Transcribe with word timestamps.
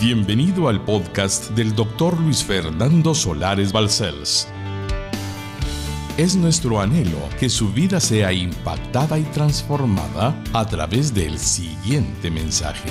Bienvenido 0.00 0.68
al 0.68 0.82
podcast 0.82 1.50
del 1.50 1.74
doctor 1.74 2.18
Luis 2.18 2.42
Fernando 2.42 3.14
Solares 3.14 3.70
Balcells. 3.70 4.48
Es 6.16 6.36
nuestro 6.36 6.80
anhelo 6.80 7.18
que 7.38 7.50
su 7.50 7.70
vida 7.70 8.00
sea 8.00 8.32
impactada 8.32 9.18
y 9.18 9.24
transformada 9.24 10.42
a 10.54 10.66
través 10.66 11.12
del 11.12 11.38
siguiente 11.38 12.30
mensaje. 12.30 12.88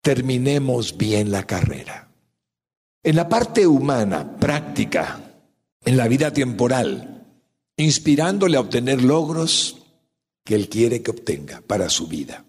Terminemos 0.00 0.98
bien 0.98 1.30
la 1.30 1.44
carrera. 1.44 2.08
En 3.04 3.14
la 3.14 3.28
parte 3.28 3.68
humana, 3.68 4.36
práctica, 4.40 5.20
en 5.84 5.96
la 5.96 6.08
vida 6.08 6.32
temporal, 6.32 7.11
inspirándole 7.82 8.56
a 8.56 8.60
obtener 8.60 9.02
logros 9.02 9.78
que 10.44 10.54
Él 10.54 10.68
quiere 10.68 11.02
que 11.02 11.10
obtenga 11.10 11.62
para 11.66 11.88
su 11.88 12.06
vida. 12.06 12.44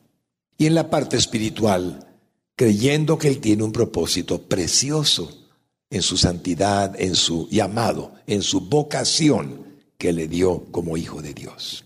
Y 0.58 0.66
en 0.66 0.76
la 0.76 0.90
parte 0.90 1.18
espiritual, 1.18 2.08
creyendo 2.56 3.18
que 3.18 3.28
Él 3.28 3.40
tiene 3.40 3.64
un 3.64 3.72
propósito 3.72 4.42
precioso 4.42 5.48
en 5.90 6.02
su 6.02 6.18
santidad, 6.18 7.00
en 7.00 7.16
su 7.16 7.48
llamado, 7.50 8.14
en 8.26 8.42
su 8.42 8.62
vocación 8.62 9.66
que 9.98 10.12
le 10.12 10.28
dio 10.28 10.66
como 10.72 10.98
hijo 10.98 11.22
de 11.22 11.34
Dios. 11.34 11.86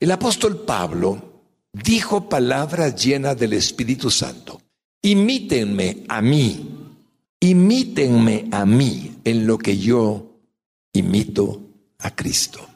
El 0.00 0.10
apóstol 0.10 0.64
Pablo 0.64 1.42
dijo 1.72 2.28
palabras 2.28 2.96
llenas 3.02 3.38
del 3.38 3.52
Espíritu 3.52 4.10
Santo. 4.10 4.60
Imítenme 5.02 6.04
a 6.08 6.20
mí, 6.20 6.68
imítenme 7.40 8.48
a 8.50 8.66
mí 8.66 9.16
en 9.24 9.46
lo 9.46 9.58
que 9.58 9.78
yo 9.78 10.32
imito 10.92 11.61
a 12.02 12.14
Cristo. 12.14 12.66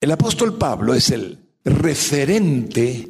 El 0.00 0.12
apóstol 0.12 0.56
Pablo 0.58 0.94
es 0.94 1.10
el 1.10 1.38
referente 1.64 3.08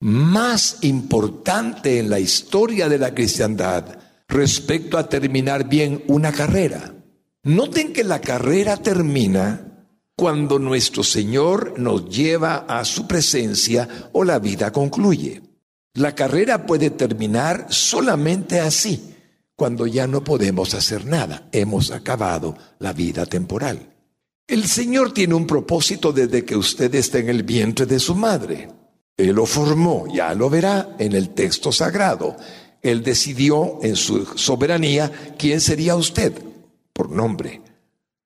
más 0.00 0.78
importante 0.82 1.98
en 1.98 2.10
la 2.10 2.18
historia 2.18 2.88
de 2.88 2.98
la 2.98 3.14
cristiandad 3.14 3.98
respecto 4.28 4.98
a 4.98 5.08
terminar 5.08 5.68
bien 5.68 6.02
una 6.08 6.32
carrera. 6.32 6.94
Noten 7.44 7.92
que 7.92 8.04
la 8.04 8.20
carrera 8.20 8.76
termina 8.76 9.86
cuando 10.16 10.58
nuestro 10.58 11.04
Señor 11.04 11.78
nos 11.78 12.08
lleva 12.08 12.64
a 12.68 12.84
su 12.84 13.06
presencia 13.06 14.10
o 14.12 14.24
la 14.24 14.38
vida 14.38 14.72
concluye. 14.72 15.42
La 15.94 16.14
carrera 16.14 16.66
puede 16.66 16.90
terminar 16.90 17.66
solamente 17.70 18.60
así, 18.60 19.14
cuando 19.54 19.86
ya 19.86 20.06
no 20.06 20.24
podemos 20.24 20.74
hacer 20.74 21.06
nada, 21.06 21.48
hemos 21.52 21.90
acabado 21.90 22.56
la 22.78 22.92
vida 22.92 23.24
temporal. 23.24 23.95
El 24.46 24.68
Señor 24.68 25.12
tiene 25.12 25.34
un 25.34 25.46
propósito 25.46 26.12
desde 26.12 26.44
que 26.44 26.56
usted 26.56 26.94
está 26.94 27.18
en 27.18 27.28
el 27.28 27.42
vientre 27.42 27.84
de 27.84 27.98
su 27.98 28.14
madre. 28.14 28.68
Él 29.16 29.34
lo 29.34 29.44
formó, 29.44 30.06
ya 30.12 30.34
lo 30.34 30.48
verá 30.48 30.94
en 30.98 31.14
el 31.14 31.30
texto 31.30 31.72
sagrado. 31.72 32.36
Él 32.80 33.02
decidió 33.02 33.80
en 33.82 33.96
su 33.96 34.24
soberanía 34.36 35.34
quién 35.36 35.60
sería 35.60 35.96
usted, 35.96 36.32
por 36.92 37.10
nombre. 37.10 37.60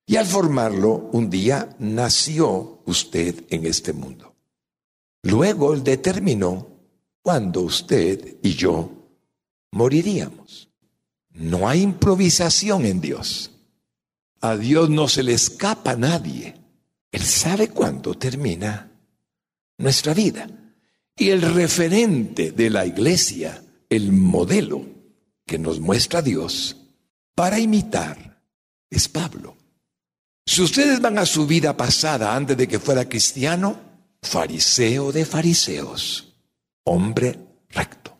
Y 0.05 0.17
al 0.17 0.27
formarlo, 0.27 1.09
un 1.11 1.29
día 1.29 1.75
nació 1.79 2.81
usted 2.85 3.43
en 3.49 3.65
este 3.65 3.93
mundo. 3.93 4.35
Luego 5.23 5.73
Él 5.73 5.83
determinó 5.83 6.67
cuándo 7.23 7.61
usted 7.61 8.37
y 8.43 8.53
yo 8.53 8.91
moriríamos. 9.71 10.69
No 11.33 11.67
hay 11.67 11.81
improvisación 11.81 12.85
en 12.85 13.01
Dios. 13.01 13.50
A 14.41 14.57
Dios 14.57 14.89
no 14.89 15.07
se 15.07 15.23
le 15.23 15.33
escapa 15.33 15.91
a 15.91 15.95
nadie. 15.95 16.55
Él 17.11 17.21
sabe 17.21 17.69
cuándo 17.69 18.15
termina 18.15 18.91
nuestra 19.77 20.13
vida. 20.13 20.47
Y 21.15 21.29
el 21.29 21.41
referente 21.41 22.51
de 22.51 22.69
la 22.69 22.85
iglesia, 22.85 23.63
el 23.89 24.11
modelo 24.11 24.83
que 25.45 25.59
nos 25.59 25.79
muestra 25.79 26.21
Dios 26.21 26.77
para 27.35 27.59
imitar, 27.59 28.41
es 28.89 29.07
Pablo. 29.07 29.55
Si 30.45 30.61
ustedes 30.61 30.99
van 30.99 31.19
a 31.19 31.25
su 31.25 31.45
vida 31.45 31.77
pasada 31.77 32.35
antes 32.35 32.57
de 32.57 32.67
que 32.67 32.79
fuera 32.79 33.07
cristiano, 33.07 33.79
fariseo 34.21 35.11
de 35.11 35.25
fariseos, 35.25 36.33
hombre 36.83 37.37
recto, 37.69 38.17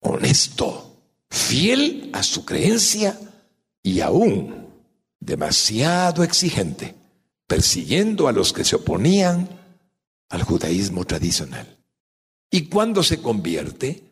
honesto, 0.00 0.96
fiel 1.30 2.10
a 2.12 2.22
su 2.22 2.44
creencia 2.44 3.18
y 3.82 4.00
aún 4.00 4.59
demasiado 5.20 6.24
exigente, 6.24 6.94
persiguiendo 7.46 8.26
a 8.26 8.32
los 8.32 8.52
que 8.52 8.64
se 8.64 8.76
oponían 8.76 9.48
al 10.30 10.42
judaísmo 10.42 11.04
tradicional. 11.04 11.78
Y 12.50 12.66
cuando 12.66 13.02
se 13.02 13.20
convierte, 13.20 14.02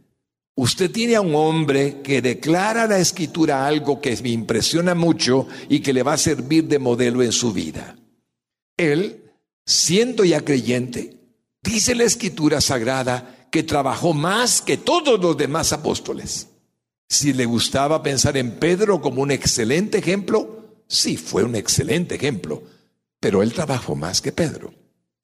usted 0.55 0.91
tiene 0.91 1.17
a 1.17 1.21
un 1.21 1.35
hombre 1.35 2.03
que 2.03 2.23
declara 2.23 2.87
la 2.87 2.99
escritura 2.99 3.67
algo 3.67 4.01
que 4.01 4.17
me 4.23 4.29
impresiona 4.31 4.95
mucho 4.95 5.49
y 5.69 5.81
que 5.81 5.93
le 5.93 6.03
va 6.03 6.13
a 6.13 6.19
servir 6.19 6.69
de 6.69 6.79
modelo 6.79 7.23
en 7.23 7.33
su 7.33 7.53
vida. 7.53 7.97
Él, 8.77 9.33
siendo 9.65 10.25
ya 10.25 10.45
creyente, 10.45 11.17
dice 11.63 11.95
la 11.95 12.05
escritura 12.05 12.61
sagrada 12.61 13.49
que 13.51 13.63
trabajó 13.63 14.13
más 14.13 14.61
que 14.61 14.77
todos 14.77 15.21
los 15.21 15.37
demás 15.37 15.73
apóstoles. 15.73 16.49
Si 17.09 17.33
le 17.33 17.47
gustaba 17.47 18.03
pensar 18.03 18.37
en 18.37 18.59
Pedro 18.59 19.01
como 19.01 19.23
un 19.23 19.31
excelente 19.31 19.99
ejemplo, 19.99 20.58
sí 20.89 21.17
fue 21.17 21.45
un 21.45 21.55
excelente 21.55 22.17
ejemplo, 22.17 22.63
pero 23.21 23.43
él 23.43 23.53
trabajó 23.53 23.95
más 23.95 24.21
que 24.21 24.33
Pedro. 24.33 24.73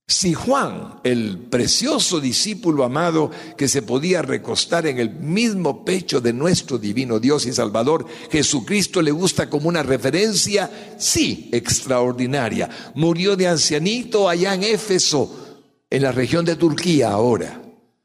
Si 0.07 0.35
Juan, 0.35 1.01
el 1.03 1.39
precioso 1.39 2.21
discípulo 2.21 2.85
amado 2.85 3.31
que 3.57 3.69
se 3.69 3.81
podía 3.81 4.21
recostar 4.21 4.87
en 4.87 4.99
el 4.99 5.09
mismo 5.09 5.83
pecho 5.83 6.21
de 6.21 6.35
nuestro 6.35 6.77
divino 6.77 7.19
Dios 7.19 7.47
y 7.47 7.55
Salvador, 7.55 8.07
Jesucristo 8.31 9.01
le 9.01 9.13
gusta 9.13 9.49
como 9.49 9.67
una 9.67 9.83
referencia, 9.83 10.71
sí, 10.99 11.49
extraordinaria. 11.53 12.69
Murió 12.95 13.35
de 13.35 13.49
ancianito 13.49 14.29
allá 14.29 14.53
en 14.53 14.65
Éfeso, 14.65 15.63
en 15.89 16.03
la 16.03 16.13
región 16.13 16.45
de 16.45 16.57
Turquía 16.57 17.11
ahora. 17.11 17.63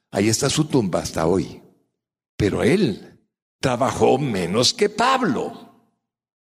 Ahí 0.10 0.30
está 0.30 0.50
su 0.50 0.66
tumba 0.66 1.00
hasta 1.00 1.28
hoy. 1.28 1.62
Pero 2.38 2.64
él 2.64 3.20
trabajó 3.60 4.18
menos 4.18 4.74
que 4.74 4.88
Pablo. 4.88 5.69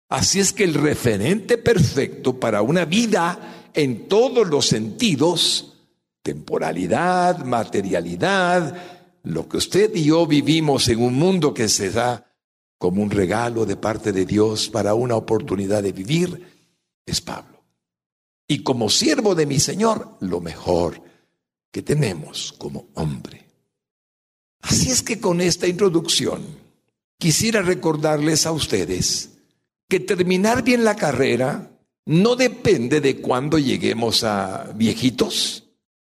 Así 0.08 0.40
es 0.40 0.52
que 0.52 0.64
el 0.64 0.74
referente 0.74 1.58
perfecto 1.58 2.38
para 2.38 2.62
una 2.62 2.84
vida 2.84 3.70
en 3.74 4.08
todos 4.08 4.46
los 4.48 4.66
sentidos, 4.66 5.74
temporalidad, 6.22 7.44
materialidad, 7.44 8.76
lo 9.24 9.48
que 9.48 9.56
usted 9.56 9.94
y 9.94 10.04
yo 10.04 10.26
vivimos 10.26 10.88
en 10.88 11.02
un 11.02 11.14
mundo 11.14 11.54
que 11.54 11.68
se 11.68 11.90
da 11.90 12.30
como 12.78 13.02
un 13.02 13.10
regalo 13.10 13.64
de 13.64 13.76
parte 13.76 14.12
de 14.12 14.26
Dios 14.26 14.68
para 14.68 14.94
una 14.94 15.16
oportunidad 15.16 15.82
de 15.82 15.92
vivir, 15.92 16.46
es 17.06 17.20
Pablo. 17.20 17.64
Y 18.46 18.62
como 18.62 18.90
siervo 18.90 19.34
de 19.34 19.46
mi 19.46 19.58
Señor, 19.58 20.18
lo 20.20 20.40
mejor 20.40 21.02
que 21.70 21.82
tenemos 21.82 22.52
como 22.58 22.88
hombre. 22.94 23.48
Así 24.60 24.90
es 24.90 25.02
que 25.02 25.18
con 25.18 25.40
esta 25.40 25.66
introducción 25.66 26.42
quisiera 27.18 27.62
recordarles 27.62 28.46
a 28.46 28.52
ustedes 28.52 29.30
que 29.94 30.00
terminar 30.00 30.64
bien 30.64 30.82
la 30.82 30.96
carrera 30.96 31.70
no 32.04 32.34
depende 32.34 33.00
de 33.00 33.20
cuándo 33.20 33.60
lleguemos 33.60 34.24
a 34.24 34.72
viejitos 34.74 35.68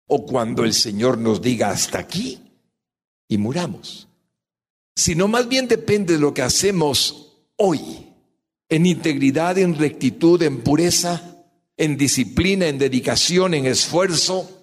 o 0.07 0.25
cuando 0.25 0.63
el 0.63 0.73
Señor 0.73 1.19
nos 1.19 1.43
diga 1.43 1.71
hasta 1.71 1.99
aquí 1.99 2.41
y 3.27 3.39
muramos, 3.39 4.07
sino 4.95 5.27
más 5.27 5.49
bien 5.49 5.67
depende 5.67 6.13
de 6.13 6.21
lo 6.21 6.33
que 6.33 6.43
hacemos 6.43 7.43
hoy, 7.57 8.07
en 8.69 8.87
integridad, 8.87 9.59
en 9.59 9.77
rectitud, 9.77 10.41
en 10.45 10.61
pureza, 10.61 11.45
en 11.77 11.97
disciplina, 11.97 12.69
en 12.69 12.79
dedicación, 12.79 13.53
en 13.53 13.67
esfuerzo, 13.67 14.62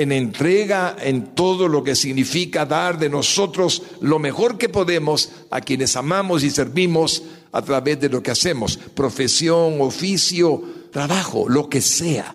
en 0.00 0.12
entrega, 0.12 0.96
en 0.98 1.34
todo 1.34 1.68
lo 1.68 1.84
que 1.84 1.94
significa 1.94 2.64
dar 2.64 2.98
de 2.98 3.10
nosotros 3.10 3.82
lo 4.00 4.18
mejor 4.18 4.56
que 4.56 4.70
podemos 4.70 5.30
a 5.50 5.60
quienes 5.60 5.94
amamos 5.94 6.42
y 6.42 6.48
servimos 6.48 7.22
a 7.52 7.60
través 7.60 8.00
de 8.00 8.08
lo 8.08 8.22
que 8.22 8.30
hacemos, 8.30 8.78
profesión, 8.78 9.78
oficio, 9.82 10.62
trabajo, 10.90 11.50
lo 11.50 11.68
que 11.68 11.82
sea. 11.82 12.34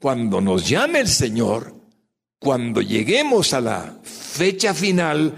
Cuando 0.00 0.40
nos 0.40 0.68
llame 0.68 1.00
el 1.00 1.08
Señor, 1.08 1.74
cuando 2.38 2.80
lleguemos 2.80 3.54
a 3.54 3.60
la 3.60 3.98
fecha 4.04 4.72
final, 4.72 5.34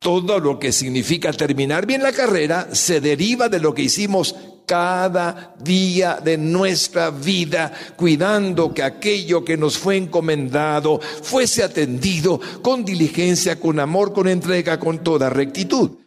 todo 0.00 0.40
lo 0.40 0.58
que 0.58 0.72
significa 0.72 1.32
terminar 1.32 1.86
bien 1.86 2.02
la 2.02 2.10
carrera 2.10 2.74
se 2.74 3.00
deriva 3.00 3.48
de 3.48 3.60
lo 3.60 3.72
que 3.72 3.82
hicimos 3.82 4.34
cada 4.66 5.54
día 5.60 6.20
de 6.22 6.38
nuestra 6.38 7.10
vida, 7.10 7.72
cuidando 7.96 8.72
que 8.72 8.82
aquello 8.82 9.44
que 9.44 9.56
nos 9.56 9.78
fue 9.78 9.96
encomendado 9.96 11.00
fuese 11.00 11.62
atendido 11.62 12.40
con 12.62 12.84
diligencia, 12.84 13.58
con 13.60 13.80
amor, 13.80 14.12
con 14.12 14.28
entrega, 14.28 14.78
con 14.78 15.02
toda 15.02 15.30
rectitud. 15.30 15.98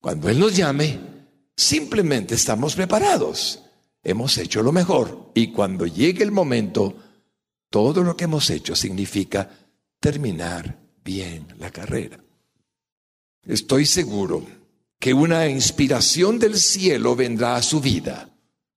Cuando 0.00 0.28
Él 0.28 0.38
nos 0.38 0.56
llame, 0.56 0.98
simplemente 1.56 2.34
estamos 2.34 2.74
preparados. 2.74 3.60
Hemos 4.02 4.36
hecho 4.38 4.62
lo 4.62 4.72
mejor 4.72 5.30
y 5.34 5.52
cuando 5.52 5.86
llegue 5.86 6.24
el 6.24 6.32
momento, 6.32 6.96
Todo 7.72 8.04
lo 8.04 8.14
que 8.18 8.24
hemos 8.24 8.50
hecho 8.50 8.76
significa 8.76 9.48
terminar 9.98 10.78
bien 11.02 11.46
la 11.58 11.70
carrera. 11.70 12.22
Estoy 13.46 13.86
seguro 13.86 14.44
que 15.02 15.12
una 15.12 15.48
inspiración 15.48 16.38
del 16.38 16.56
cielo 16.56 17.16
vendrá 17.16 17.56
a 17.56 17.62
su 17.62 17.80
vida. 17.80 18.28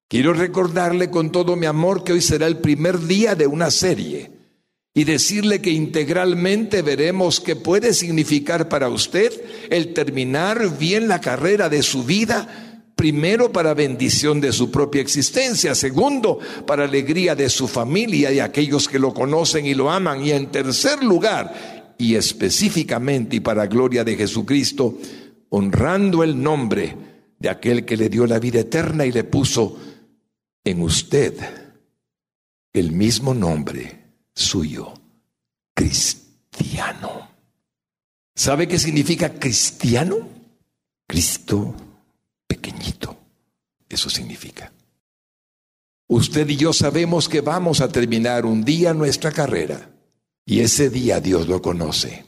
Quiero 0.08 0.34
recordarle 0.34 1.12
con 1.12 1.32
todo 1.32 1.56
mi 1.56 1.68
amor 1.68 2.04
que 2.04 2.14
hoy 2.14 2.22
será 2.22 2.48
el 2.48 2.58
primer 2.58 3.00
día 3.02 3.36
de 3.36 3.46
una 3.46 3.70
serie 3.70 4.32
y 4.96 5.04
decirle 5.04 5.62
que 5.62 5.70
integralmente 5.70 6.82
veremos 6.82 7.40
qué 7.40 7.56
puede 7.56 7.94
significar 7.94 8.70
para 8.70 8.90
usted 8.90 9.32
el 9.70 9.94
terminar 9.94 10.80
bien 10.80 11.08
la 11.08 11.22
carrera 11.22 11.70
de 11.70 11.84
su 11.84 12.04
vida, 12.04 12.82
primero 12.96 13.52
para 13.52 13.76
bendición 13.76 14.42
de 14.42 14.52
su 14.52 14.72
propia 14.72 15.04
existencia, 15.04 15.76
segundo 15.76 16.40
para 16.66 16.86
alegría 16.86 17.36
de 17.36 17.52
su 17.52 17.68
familia 17.68 18.32
y 18.32 18.40
aquellos 18.40 18.88
que 18.88 18.98
lo 18.98 19.14
conocen 19.14 19.68
y 19.68 19.76
lo 19.76 19.92
aman, 19.92 20.26
y 20.26 20.32
en 20.32 20.48
tercer 20.48 21.04
lugar, 21.04 21.94
y 22.00 22.16
específicamente 22.16 23.36
y 23.36 23.42
para 23.42 23.68
gloria 23.68 24.04
de 24.04 24.16
Jesucristo, 24.16 24.98
honrando 25.56 26.22
el 26.22 26.42
nombre 26.42 26.98
de 27.40 27.48
aquel 27.48 27.86
que 27.86 27.96
le 27.96 28.10
dio 28.10 28.28
la 28.28 28.40
vida 28.40 28.60
eterna 28.60 29.06
y 29.06 29.14
le 29.14 29.24
puso 29.24 29.80
en 30.66 30.82
usted 30.82 31.34
el 32.74 32.92
mismo 32.92 33.34
nombre 33.34 34.18
suyo, 34.34 34.94
cristiano. 35.74 37.30
¿Sabe 38.36 38.68
qué 38.68 38.78
significa 38.78 39.40
cristiano? 39.40 40.28
Cristo 41.08 41.74
pequeñito. 42.46 43.18
Eso 43.88 44.10
significa. 44.10 44.74
Usted 46.08 46.50
y 46.50 46.58
yo 46.58 46.74
sabemos 46.74 47.30
que 47.30 47.40
vamos 47.40 47.80
a 47.80 47.88
terminar 47.88 48.46
un 48.46 48.66
día 48.66 48.94
nuestra 48.94 49.32
carrera 49.32 49.90
y 50.46 50.60
ese 50.60 50.90
día 50.90 51.22
Dios 51.22 51.48
lo 51.48 51.62
conoce. 51.62 52.26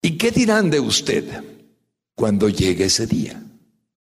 ¿Y 0.00 0.16
qué 0.16 0.30
dirán 0.30 0.70
de 0.70 0.80
usted 0.80 1.61
cuando 2.14 2.48
llegue 2.48 2.84
ese 2.84 3.06
día? 3.06 3.42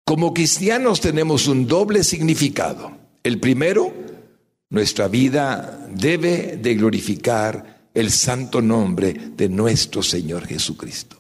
Como 0.04 0.34
cristianos 0.34 1.00
tenemos 1.00 1.48
un 1.48 1.66
doble 1.66 2.04
significado. 2.04 2.92
El 3.22 3.40
primero, 3.40 3.92
nuestra 4.70 5.08
vida 5.08 5.88
debe 5.90 6.58
de 6.58 6.74
glorificar 6.74 7.88
el 7.94 8.10
santo 8.10 8.60
nombre 8.60 9.12
de 9.36 9.48
nuestro 9.48 10.02
Señor 10.02 10.46
Jesucristo. 10.46 11.16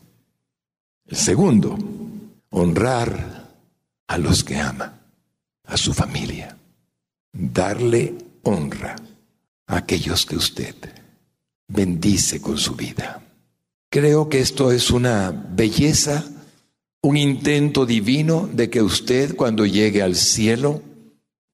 El 1.06 1.16
segundo, 1.16 1.78
honrar 2.50 3.54
a 4.06 4.18
los 4.18 4.44
que 4.44 4.56
ama, 4.56 5.00
a 5.64 5.76
su 5.76 5.94
familia, 5.94 6.56
darle 7.32 8.14
honra 8.42 8.96
a 9.66 9.76
aquellos 9.76 10.26
que 10.26 10.36
usted 10.36 10.74
bendice 11.68 12.40
con 12.40 12.58
su 12.58 12.74
vida. 12.74 13.22
Creo 13.90 14.28
que 14.28 14.40
esto 14.40 14.72
es 14.72 14.90
una 14.90 15.30
belleza, 15.30 16.24
un 17.04 17.18
intento 17.18 17.84
divino 17.84 18.48
de 18.50 18.70
que 18.70 18.80
usted 18.80 19.36
cuando 19.36 19.66
llegue 19.66 20.00
al 20.00 20.16
cielo, 20.16 20.82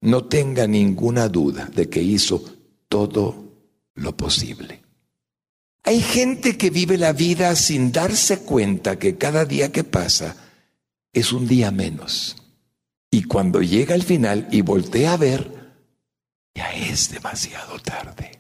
no 0.01 0.27
tenga 0.27 0.69
ninguna 0.69 1.29
duda 1.29 1.69
de 1.75 1.89
que 1.89 2.01
hizo 2.01 2.45
todo 2.89 3.47
lo 3.95 4.17
posible. 4.17 4.81
Hay 5.83 6.03
gente 6.03 6.57
que 6.57 6.71
vive 6.71 6.97
la 6.97 7.13
vida 7.13 7.57
sin 7.57 7.91
darse 7.91 8.39
cuenta 8.43 8.97
que 8.97 9.17
cada 9.17 9.45
día 9.45 9.73
que 9.73 9.83
pasa 9.83 10.37
es 11.13 11.33
un 11.33 11.49
día 11.49 11.73
menos. 11.73 12.37
Y 13.11 13.25
cuando 13.25 13.61
llega 13.61 13.97
al 13.97 14.05
final 14.05 14.47
y 14.53 14.61
voltea 14.61 15.15
a 15.15 15.17
ver, 15.17 15.75
ya 16.55 16.71
es 16.75 17.11
demasiado 17.11 17.81
tarde. 17.81 18.39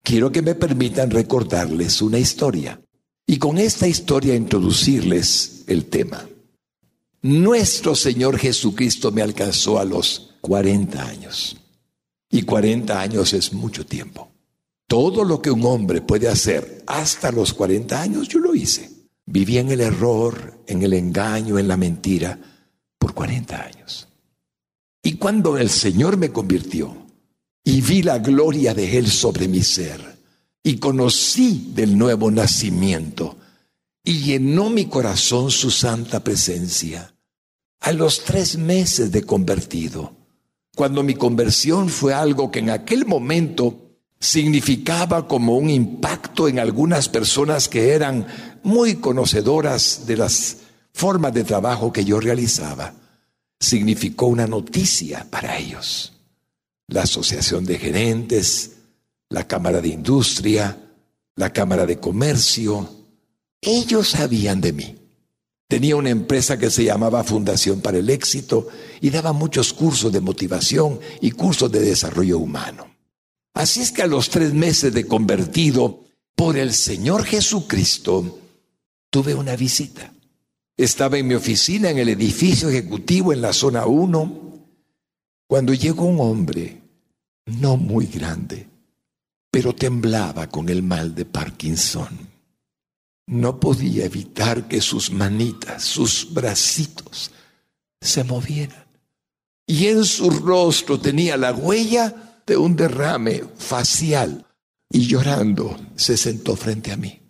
Quiero 0.00 0.30
que 0.30 0.42
me 0.42 0.54
permitan 0.54 1.10
recordarles 1.10 2.00
una 2.02 2.20
historia 2.20 2.80
y 3.26 3.38
con 3.38 3.58
esta 3.58 3.88
historia 3.88 4.34
introducirles 4.34 5.64
el 5.66 5.86
tema. 5.86 6.28
Nuestro 7.22 7.94
Señor 7.94 8.38
Jesucristo 8.38 9.10
me 9.10 9.22
alcanzó 9.22 9.78
a 9.78 9.84
los 9.84 10.34
40 10.42 11.02
años. 11.02 11.56
Y 12.30 12.42
40 12.42 13.00
años 13.00 13.32
es 13.32 13.52
mucho 13.52 13.86
tiempo. 13.86 14.30
Todo 14.86 15.24
lo 15.24 15.40
que 15.40 15.50
un 15.50 15.64
hombre 15.64 16.02
puede 16.02 16.28
hacer 16.28 16.82
hasta 16.86 17.32
los 17.32 17.54
40 17.54 18.00
años, 18.00 18.28
yo 18.28 18.40
lo 18.40 18.54
hice. 18.54 18.90
Viví 19.24 19.56
en 19.56 19.70
el 19.70 19.80
error, 19.80 20.62
en 20.66 20.82
el 20.82 20.92
engaño, 20.92 21.58
en 21.58 21.68
la 21.68 21.78
mentira, 21.78 22.38
por 22.98 23.14
40 23.14 23.62
años. 23.62 24.08
Y 25.02 25.14
cuando 25.14 25.56
el 25.56 25.70
Señor 25.70 26.18
me 26.18 26.30
convirtió 26.30 26.94
y 27.62 27.80
vi 27.80 28.02
la 28.02 28.18
gloria 28.18 28.74
de 28.74 28.98
Él 28.98 29.06
sobre 29.06 29.48
mi 29.48 29.62
ser 29.62 30.13
y 30.66 30.78
conocí 30.78 31.72
del 31.74 31.96
nuevo 31.96 32.30
nacimiento 32.30 33.36
y 34.02 34.20
llenó 34.20 34.70
mi 34.70 34.86
corazón 34.86 35.50
su 35.50 35.70
santa 35.70 36.24
presencia, 36.24 37.14
a 37.80 37.92
los 37.92 38.24
tres 38.24 38.56
meses 38.56 39.12
de 39.12 39.22
convertido, 39.24 40.16
cuando 40.74 41.02
mi 41.02 41.14
conversión 41.14 41.90
fue 41.90 42.14
algo 42.14 42.50
que 42.50 42.60
en 42.60 42.70
aquel 42.70 43.04
momento 43.04 43.98
significaba 44.18 45.28
como 45.28 45.58
un 45.58 45.68
impacto 45.68 46.48
en 46.48 46.58
algunas 46.58 47.10
personas 47.10 47.68
que 47.68 47.92
eran 47.92 48.26
muy 48.62 48.96
conocedoras 48.96 50.06
de 50.06 50.16
las 50.16 50.56
formas 50.94 51.34
de 51.34 51.44
trabajo 51.44 51.92
que 51.92 52.06
yo 52.06 52.20
realizaba. 52.20 52.94
Significó 53.60 54.26
una 54.26 54.46
noticia 54.46 55.26
para 55.30 55.58
ellos. 55.58 56.14
La 56.88 57.02
Asociación 57.02 57.66
de 57.66 57.78
Gerentes, 57.78 58.73
la 59.30 59.46
Cámara 59.46 59.80
de 59.80 59.88
Industria, 59.88 60.76
la 61.36 61.52
Cámara 61.52 61.86
de 61.86 61.98
Comercio, 61.98 62.88
ellos 63.60 64.10
sabían 64.10 64.60
de 64.60 64.72
mí. 64.72 64.96
Tenía 65.68 65.96
una 65.96 66.10
empresa 66.10 66.58
que 66.58 66.70
se 66.70 66.84
llamaba 66.84 67.24
Fundación 67.24 67.80
para 67.80 67.98
el 67.98 68.10
Éxito 68.10 68.68
y 69.00 69.10
daba 69.10 69.32
muchos 69.32 69.72
cursos 69.72 70.12
de 70.12 70.20
motivación 70.20 71.00
y 71.20 71.30
cursos 71.30 71.72
de 71.72 71.80
desarrollo 71.80 72.38
humano. 72.38 72.94
Así 73.54 73.80
es 73.80 73.90
que 73.90 74.02
a 74.02 74.06
los 74.06 74.28
tres 74.30 74.52
meses 74.52 74.92
de 74.92 75.06
convertido 75.06 76.04
por 76.36 76.56
el 76.56 76.72
Señor 76.74 77.24
Jesucristo, 77.24 78.40
tuve 79.10 79.34
una 79.34 79.56
visita. 79.56 80.12
Estaba 80.76 81.18
en 81.18 81.28
mi 81.28 81.34
oficina 81.34 81.90
en 81.90 81.98
el 81.98 82.08
edificio 82.08 82.68
ejecutivo 82.68 83.32
en 83.32 83.40
la 83.40 83.52
zona 83.52 83.86
1, 83.86 84.42
cuando 85.46 85.72
llegó 85.72 86.04
un 86.04 86.20
hombre, 86.20 86.82
no 87.46 87.76
muy 87.76 88.06
grande, 88.06 88.66
pero 89.54 89.72
temblaba 89.72 90.48
con 90.48 90.68
el 90.68 90.82
mal 90.82 91.14
de 91.14 91.26
Parkinson 91.26 92.08
no 93.28 93.60
podía 93.60 94.04
evitar 94.04 94.66
que 94.66 94.80
sus 94.80 95.12
manitas, 95.12 95.84
sus 95.84 96.34
bracitos 96.34 97.30
se 98.00 98.24
movieran. 98.24 98.84
Y 99.64 99.86
en 99.86 100.04
su 100.04 100.28
rostro 100.28 100.98
tenía 100.98 101.36
la 101.36 101.52
huella 101.52 102.40
de 102.44 102.56
un 102.56 102.74
derrame 102.74 103.44
facial. 103.56 104.44
Y 104.90 105.06
llorando 105.06 105.78
se 105.94 106.16
sentó 106.16 106.56
frente 106.56 106.90
a 106.90 106.96
mí. 106.96 107.20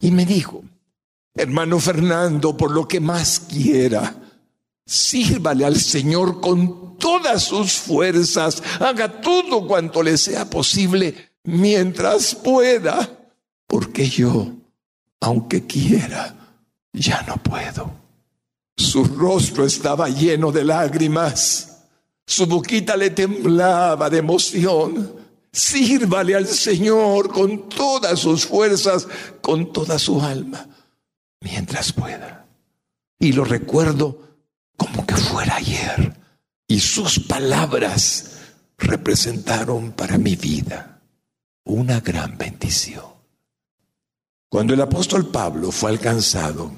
Y 0.00 0.10
me 0.10 0.26
dijo, 0.26 0.64
hermano 1.32 1.78
Fernando, 1.78 2.56
por 2.56 2.72
lo 2.72 2.88
que 2.88 2.98
más 2.98 3.38
quiera, 3.38 4.16
sírvale 4.84 5.64
al 5.64 5.76
Señor 5.76 6.40
con 6.40 6.98
todas 6.98 7.44
sus 7.44 7.74
fuerzas, 7.74 8.60
haga 8.80 9.20
todo 9.20 9.64
cuanto 9.68 10.02
le 10.02 10.18
sea 10.18 10.50
posible 10.50 11.30
mientras 11.44 12.34
pueda, 12.34 13.08
porque 13.66 14.08
yo 14.08 14.52
aunque 15.22 15.66
quiera, 15.66 16.34
ya 16.92 17.22
no 17.22 17.36
puedo. 17.36 17.90
Su 18.76 19.04
rostro 19.04 19.64
estaba 19.64 20.08
lleno 20.08 20.50
de 20.50 20.64
lágrimas, 20.64 21.84
su 22.26 22.46
boquita 22.46 22.96
le 22.96 23.10
temblaba 23.10 24.10
de 24.10 24.18
emoción. 24.18 25.22
Sírvale 25.52 26.34
al 26.34 26.48
Señor 26.48 27.30
con 27.30 27.68
todas 27.68 28.18
sus 28.18 28.46
fuerzas, 28.46 29.06
con 29.40 29.72
toda 29.72 29.98
su 29.98 30.20
alma, 30.20 30.66
mientras 31.40 31.92
pueda. 31.92 32.46
Y 33.20 33.32
lo 33.32 33.44
recuerdo 33.44 34.18
como 34.76 35.06
que 35.06 35.14
fuera 35.14 35.56
ayer. 35.56 36.16
Y 36.66 36.80
sus 36.80 37.20
palabras 37.20 38.38
representaron 38.78 39.92
para 39.92 40.18
mi 40.18 40.34
vida 40.34 40.91
una 41.64 42.00
gran 42.00 42.36
bendición. 42.36 43.04
Cuando 44.48 44.74
el 44.74 44.80
apóstol 44.80 45.28
Pablo 45.28 45.70
fue 45.72 45.90
alcanzado 45.90 46.72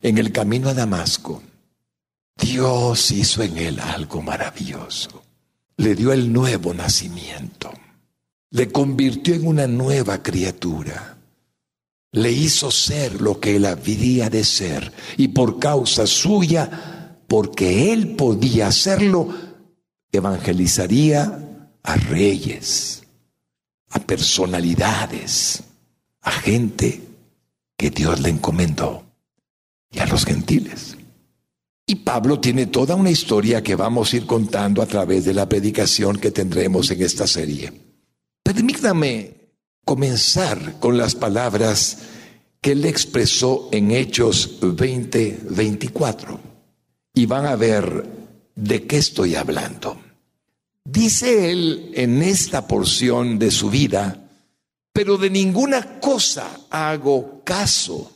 en 0.00 0.18
el 0.18 0.32
camino 0.32 0.68
a 0.68 0.74
Damasco, 0.74 1.42
Dios 2.36 3.10
hizo 3.10 3.42
en 3.42 3.58
él 3.58 3.80
algo 3.80 4.22
maravilloso. 4.22 5.22
Le 5.76 5.94
dio 5.94 6.12
el 6.12 6.32
nuevo 6.32 6.72
nacimiento. 6.72 7.72
Le 8.50 8.70
convirtió 8.70 9.34
en 9.34 9.46
una 9.46 9.66
nueva 9.66 10.22
criatura. 10.22 11.16
Le 12.12 12.32
hizo 12.32 12.70
ser 12.70 13.20
lo 13.20 13.40
que 13.40 13.56
él 13.56 13.66
había 13.66 14.30
de 14.30 14.44
ser. 14.44 14.92
Y 15.16 15.28
por 15.28 15.58
causa 15.58 16.06
suya, 16.06 17.16
porque 17.28 17.92
él 17.92 18.16
podía 18.16 18.68
hacerlo, 18.68 19.28
evangelizaría 20.10 21.68
a 21.82 21.96
reyes, 21.96 22.99
a 23.90 23.98
personalidades, 23.98 25.62
a 26.22 26.30
gente 26.30 27.00
que 27.76 27.90
Dios 27.90 28.20
le 28.20 28.30
encomendó 28.30 29.04
y 29.90 29.98
a 29.98 30.06
los 30.06 30.24
gentiles. 30.24 30.96
Y 31.86 31.96
Pablo 31.96 32.38
tiene 32.38 32.66
toda 32.66 32.94
una 32.94 33.10
historia 33.10 33.62
que 33.62 33.74
vamos 33.74 34.12
a 34.12 34.16
ir 34.16 34.26
contando 34.26 34.80
a 34.80 34.86
través 34.86 35.24
de 35.24 35.34
la 35.34 35.48
predicación 35.48 36.18
que 36.18 36.30
tendremos 36.30 36.90
en 36.90 37.02
esta 37.02 37.26
serie. 37.26 37.72
Permítame 38.44 39.34
comenzar 39.84 40.78
con 40.78 40.96
las 40.96 41.16
palabras 41.16 41.98
que 42.60 42.72
él 42.72 42.84
expresó 42.84 43.68
en 43.72 43.90
Hechos 43.90 44.60
20-24. 44.60 46.38
Y 47.14 47.26
van 47.26 47.46
a 47.46 47.56
ver 47.56 48.06
de 48.54 48.86
qué 48.86 48.98
estoy 48.98 49.34
hablando. 49.34 50.00
Dice 50.92 51.52
él 51.52 51.92
en 51.94 52.20
esta 52.20 52.66
porción 52.66 53.38
de 53.38 53.52
su 53.52 53.70
vida, 53.70 54.28
pero 54.92 55.16
de 55.18 55.30
ninguna 55.30 56.00
cosa 56.00 56.62
hago 56.68 57.42
caso, 57.44 58.10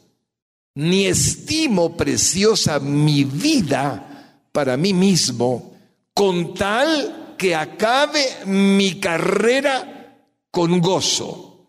ni 0.75 1.07
estimo 1.07 1.97
preciosa 1.97 2.81
mi 2.81 3.23
vida 3.23 4.40
para 4.50 4.76
mí 4.76 4.93
mismo, 4.93 5.73
con 6.12 6.54
tal 6.54 7.37
que 7.38 7.54
acabe 7.54 8.25
mi 8.47 8.99
carrera 8.99 10.26
con 10.50 10.81
gozo. 10.81 11.69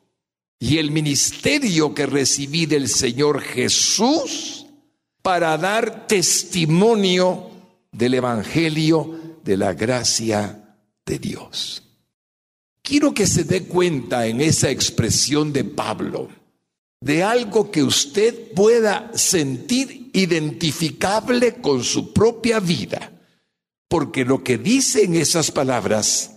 Y 0.58 0.80
el 0.80 0.90
ministerio 0.90 1.94
que 1.94 2.08
recibí 2.08 2.66
del 2.66 2.90
Señor 2.90 3.42
Jesús 3.42 4.66
para 5.22 5.56
dar 5.60 6.08
testimonio 6.08 7.52
del 7.92 8.16
Evangelio 8.16 9.38
de 9.44 9.58
la 9.58 9.74
gracia 9.74 10.64
de 11.06 11.20
Dios. 11.20 11.84
Quiero 12.82 13.14
que 13.14 13.28
se 13.28 13.44
dé 13.44 13.64
cuenta 13.64 14.28
en 14.28 14.42
esa 14.42 14.70
expresión 14.70 15.52
de 15.52 15.64
Pablo 15.64 16.30
de 17.02 17.24
algo 17.24 17.70
que 17.70 17.84
usted 17.84 18.54
pueda 18.54 19.12
sentir 19.14 20.10
identificable 20.14 21.56
con 21.56 21.84
su 21.84 22.14
propia 22.14 22.60
vida, 22.60 23.12
porque 23.88 24.26
lo 24.26 24.44
que 24.44 24.58
dice 24.58 25.04
en 25.04 25.16
esas 25.16 25.52
palabras 25.52 26.32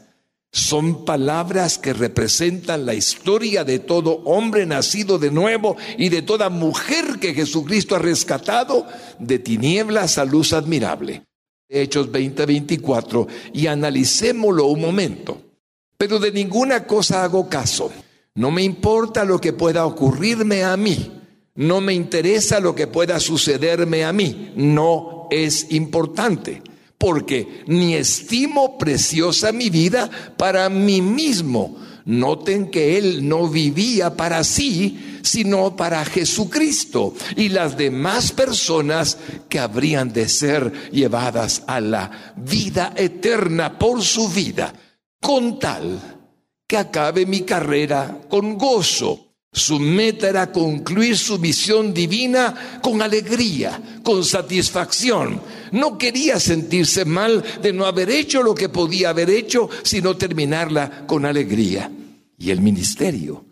son 0.53 1.05
palabras 1.05 1.79
que 1.79 1.93
representan 1.93 2.87
la 2.87 2.95
historia 2.95 3.65
de 3.65 3.79
todo 3.79 4.23
hombre 4.25 4.67
nacido 4.67 5.19
de 5.19 5.31
nuevo 5.31 5.77
y 5.97 6.09
de 6.09 6.23
toda 6.23 6.49
mujer 6.49 7.19
que 7.21 7.35
Jesucristo 7.35 7.97
ha 7.97 7.99
rescatado 7.99 8.87
de 9.19 9.39
tinieblas 9.39 10.19
a 10.19 10.25
luz 10.25 10.53
admirable. 10.53 11.28
Hechos 11.69 12.11
20-24 12.11 13.27
y 13.53 13.67
analicémoslo 13.67 14.67
un 14.67 14.81
momento. 14.81 15.43
Pero 15.97 16.19
de 16.19 16.33
ninguna 16.33 16.85
cosa 16.85 17.25
hago 17.25 17.49
caso. 17.49 17.93
No 18.35 18.51
me 18.51 18.63
importa 18.63 19.25
lo 19.25 19.41
que 19.41 19.53
pueda 19.53 19.85
ocurrirme 19.85 20.65
a 20.65 20.77
mí. 20.77 21.13
No 21.57 21.81
me 21.81 21.93
interesa 21.93 22.61
lo 22.61 22.75
que 22.75 22.87
pueda 22.87 23.19
sucederme 23.19 24.05
a 24.05 24.13
mí. 24.13 24.53
No 24.57 25.27
es 25.31 25.73
importante 25.73 26.63
porque 26.97 27.63
ni 27.67 27.95
estimo 27.95 28.79
preciosa 28.79 29.53
mi 29.53 29.71
vida 29.71 30.11
para 30.37 30.69
mí 30.69 31.03
mismo. 31.03 31.77
Noten 32.09 32.71
que 32.71 32.97
él 32.97 33.29
no 33.29 33.49
vivía 33.49 34.17
para 34.17 34.43
sí, 34.43 35.21
sino 35.23 35.77
para 35.77 36.03
Jesucristo. 36.07 37.15
Y 37.37 37.51
las 37.51 37.77
demás 37.77 38.33
personas 38.33 39.19
que 39.51 39.59
habrían 39.59 40.11
de 40.13 40.27
ser 40.27 40.91
llevadas 40.91 41.65
a 41.67 41.81
la 41.81 42.35
vida 42.35 42.95
eterna 42.97 43.79
por 43.79 44.03
su 44.03 44.31
vida, 44.31 44.73
con 45.21 45.59
tal 45.59 46.01
que 46.67 46.79
acabe 46.79 47.27
mi 47.27 47.43
carrera 47.43 48.23
con 48.29 48.57
gozo 48.57 49.28
su 49.53 49.81
meta 49.81 50.29
era 50.29 50.53
concluir 50.53 51.17
su 51.17 51.39
misión 51.39 51.95
divina 51.95 52.81
con 52.83 53.01
alegría, 53.01 54.01
con 54.03 54.25
satisfacción. 54.25 55.41
No 55.73 55.97
quería 55.97 56.39
sentirse 56.39 57.05
mal 57.05 57.43
de 57.63 57.73
no 57.73 57.87
haber 57.87 58.11
hecho 58.11 58.43
lo 58.43 58.55
que 58.55 58.69
podía 58.69 59.11
haber 59.11 59.31
hecho, 59.31 59.69
sino 59.83 60.17
terminarla 60.17 61.07
con 61.07 61.25
alegría. 61.25 61.91
Y 62.37 62.51
el 62.51 62.61
ministerio 62.61 63.45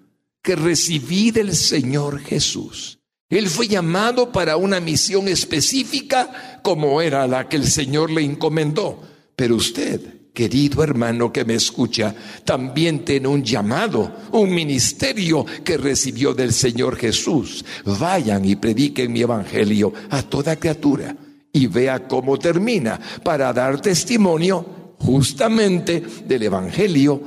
que 0.42 0.54
recibí 0.54 1.30
del 1.32 1.56
Señor 1.56 2.20
Jesús. 2.20 2.98
Él 3.28 3.48
fue 3.48 3.66
llamado 3.66 4.30
para 4.30 4.56
una 4.56 4.78
misión 4.78 5.26
específica 5.26 6.60
como 6.62 7.02
era 7.02 7.26
la 7.26 7.48
que 7.48 7.56
el 7.56 7.66
Señor 7.66 8.10
le 8.10 8.22
encomendó. 8.22 9.02
Pero 9.34 9.56
usted 9.56 10.15
querido 10.36 10.84
hermano 10.84 11.32
que 11.32 11.46
me 11.46 11.54
escucha, 11.54 12.14
también 12.44 13.06
tiene 13.06 13.26
un 13.26 13.42
llamado, 13.42 14.14
un 14.32 14.54
ministerio 14.54 15.46
que 15.64 15.78
recibió 15.78 16.34
del 16.34 16.52
Señor 16.52 16.96
Jesús. 16.96 17.64
Vayan 17.86 18.44
y 18.44 18.54
prediquen 18.54 19.14
mi 19.14 19.22
evangelio 19.22 19.94
a 20.10 20.20
toda 20.20 20.56
criatura 20.56 21.16
y 21.50 21.66
vea 21.68 22.06
cómo 22.06 22.38
termina 22.38 23.00
para 23.24 23.50
dar 23.54 23.80
testimonio 23.80 24.94
justamente 24.98 26.02
del 26.28 26.42
evangelio 26.42 27.18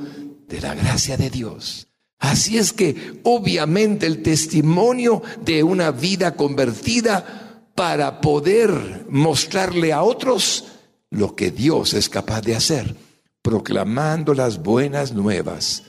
de 0.46 0.60
la 0.60 0.76
gracia 0.76 1.16
de 1.16 1.30
Dios. 1.30 1.88
Así 2.20 2.58
es 2.58 2.72
que 2.72 3.20
obviamente 3.24 4.06
el 4.06 4.22
testimonio 4.22 5.20
de 5.44 5.64
una 5.64 5.90
vida 5.90 6.36
convertida 6.36 7.64
para 7.74 8.20
poder 8.20 9.06
mostrarle 9.08 9.92
a 9.92 10.02
otros 10.02 10.64
lo 11.10 11.34
que 11.34 11.50
Dios 11.50 11.94
es 11.94 12.08
capaz 12.08 12.40
de 12.42 12.54
hacer, 12.54 12.96
proclamando 13.42 14.34
las 14.34 14.62
buenas 14.62 15.12
nuevas 15.12 15.82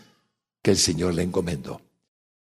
que 0.62 0.72
el 0.72 0.78
Señor 0.78 1.14
le 1.14 1.24
encomendó. 1.24 1.82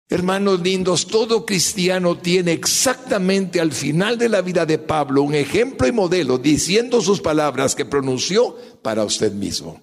Hermanos 0.10 0.62
lindos, 0.62 1.08
todo 1.08 1.46
cristiano 1.46 2.18
tiene 2.18 2.52
exactamente 2.52 3.60
al 3.60 3.72
final 3.72 4.18
de 4.18 4.30
la 4.30 4.42
vida 4.42 4.66
de 4.66 4.78
Pablo 4.78 5.24
un 5.24 5.34
ejemplo 5.34 5.88
y 5.88 5.92
modelo 5.92 6.38
diciendo 6.38 7.02
sus 7.02 7.22
palabras 7.22 7.74
que 7.74 7.86
pronunció 7.86 8.56
para 8.82 9.04
usted 9.04 9.32
mismo. 9.32 9.82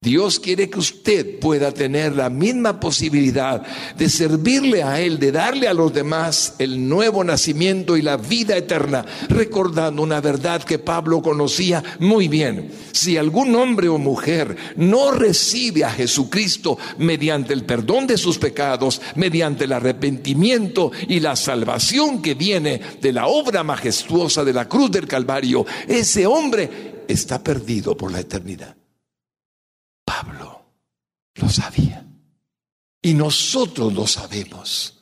Dios 0.00 0.38
quiere 0.38 0.70
que 0.70 0.78
usted 0.78 1.40
pueda 1.40 1.72
tener 1.72 2.14
la 2.14 2.30
misma 2.30 2.78
posibilidad 2.78 3.66
de 3.96 4.08
servirle 4.08 4.84
a 4.84 5.00
Él, 5.00 5.18
de 5.18 5.32
darle 5.32 5.66
a 5.66 5.74
los 5.74 5.92
demás 5.92 6.54
el 6.60 6.88
nuevo 6.88 7.24
nacimiento 7.24 7.96
y 7.96 8.02
la 8.02 8.16
vida 8.16 8.56
eterna, 8.56 9.04
recordando 9.28 10.00
una 10.00 10.20
verdad 10.20 10.62
que 10.62 10.78
Pablo 10.78 11.20
conocía 11.20 11.82
muy 11.98 12.28
bien. 12.28 12.70
Si 12.92 13.16
algún 13.16 13.54
hombre 13.56 13.88
o 13.88 13.98
mujer 13.98 14.56
no 14.76 15.10
recibe 15.10 15.84
a 15.84 15.90
Jesucristo 15.90 16.78
mediante 16.98 17.52
el 17.52 17.64
perdón 17.64 18.06
de 18.06 18.18
sus 18.18 18.38
pecados, 18.38 19.02
mediante 19.16 19.64
el 19.64 19.72
arrepentimiento 19.72 20.92
y 21.08 21.18
la 21.18 21.34
salvación 21.34 22.22
que 22.22 22.34
viene 22.34 22.80
de 23.02 23.12
la 23.12 23.26
obra 23.26 23.64
majestuosa 23.64 24.44
de 24.44 24.52
la 24.52 24.68
cruz 24.68 24.92
del 24.92 25.08
Calvario, 25.08 25.66
ese 25.88 26.24
hombre 26.24 27.04
está 27.08 27.42
perdido 27.42 27.96
por 27.96 28.12
la 28.12 28.20
eternidad. 28.20 28.77
Lo 31.38 31.48
sabía. 31.48 32.06
Y 33.00 33.14
nosotros 33.14 33.92
lo 33.92 34.06
sabemos. 34.06 34.94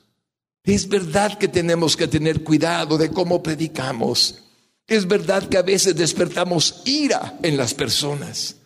Es 0.63 0.89
verdad 0.89 1.39
que 1.39 1.49
tenemos 1.49 1.97
que 1.97 2.09
tener 2.09 2.43
cuidado 2.43 2.99
de 2.99 3.11
cómo 3.11 3.43
predicamos. 3.43 4.43
Es 4.87 5.07
verdad 5.07 5.49
que 5.49 5.59
a 5.59 5.63
veces 5.63 5.97
despertamos 5.97 6.83
ira 6.85 7.39
en 7.43 7.57
las 7.57 7.75
personas 7.75 8.57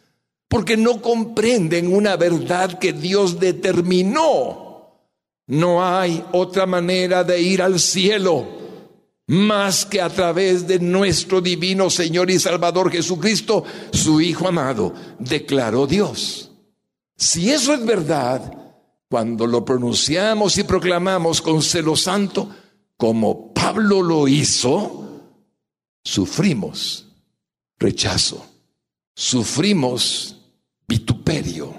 porque 0.50 0.76
no 0.76 1.00
comprenden 1.00 1.94
una 1.94 2.16
verdad 2.16 2.80
que 2.80 2.92
Dios 2.92 3.38
determinó. 3.38 5.06
No 5.46 5.86
hay 5.86 6.24
otra 6.32 6.66
manera 6.66 7.22
de 7.22 7.40
ir 7.40 7.62
al 7.62 7.78
cielo 7.78 8.58
más 9.28 9.86
que 9.86 10.00
a 10.00 10.08
través 10.08 10.66
de 10.66 10.80
nuestro 10.80 11.40
divino 11.40 11.88
Señor 11.88 12.32
y 12.32 12.40
Salvador 12.40 12.90
Jesucristo, 12.90 13.62
su 13.92 14.20
Hijo 14.20 14.48
amado, 14.48 14.92
declaró 15.20 15.86
Dios. 15.86 16.49
Si 17.20 17.50
eso 17.50 17.74
es 17.74 17.84
verdad, 17.84 18.50
cuando 19.10 19.46
lo 19.46 19.62
pronunciamos 19.62 20.56
y 20.56 20.64
proclamamos 20.64 21.42
con 21.42 21.62
celo 21.62 21.94
santo, 21.94 22.48
como 22.96 23.52
Pablo 23.52 24.00
lo 24.00 24.26
hizo, 24.26 25.20
sufrimos 26.02 27.06
rechazo, 27.78 28.46
sufrimos 29.14 30.38
vituperio, 30.88 31.74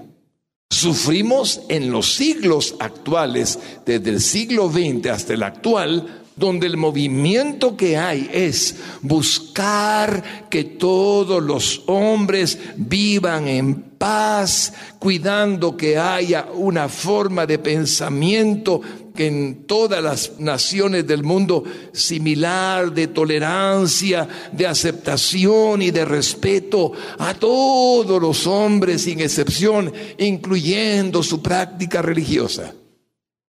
sufrimos 0.69 1.61
en 1.69 1.89
los 1.89 2.13
siglos 2.13 2.75
actuales, 2.77 3.57
desde 3.83 4.11
el 4.11 4.21
siglo 4.21 4.71
XX 4.71 5.07
hasta 5.07 5.33
el 5.33 5.41
actual, 5.41 6.23
donde 6.35 6.67
el 6.67 6.77
movimiento 6.77 7.75
que 7.75 7.97
hay 7.97 8.29
es 8.31 8.75
buscar 9.01 10.49
que 10.51 10.63
todos 10.65 11.41
los 11.41 11.81
hombres 11.87 12.59
vivan 12.77 13.47
en 13.47 13.90
paz, 14.01 14.73
cuidando 14.97 15.77
que 15.77 15.95
haya 15.95 16.47
una 16.55 16.89
forma 16.89 17.45
de 17.45 17.59
pensamiento 17.59 18.81
que 19.13 19.27
en 19.27 19.67
todas 19.67 20.01
las 20.01 20.39
naciones 20.39 21.05
del 21.05 21.21
mundo 21.23 21.63
similar 21.93 22.91
de 22.91 23.09
tolerancia, 23.09 24.27
de 24.51 24.65
aceptación 24.65 25.83
y 25.83 25.91
de 25.91 26.03
respeto 26.03 26.93
a 27.19 27.35
todos 27.35 28.19
los 28.19 28.47
hombres 28.47 29.03
sin 29.03 29.19
excepción, 29.19 29.93
incluyendo 30.17 31.21
su 31.21 31.39
práctica 31.39 32.01
religiosa. 32.01 32.73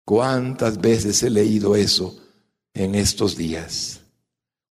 ¿Cuántas 0.05 0.79
veces 0.79 1.23
he 1.23 1.31
leído 1.31 1.75
eso 1.75 2.19
en 2.75 2.97
estos 2.97 3.35
días? 3.35 4.03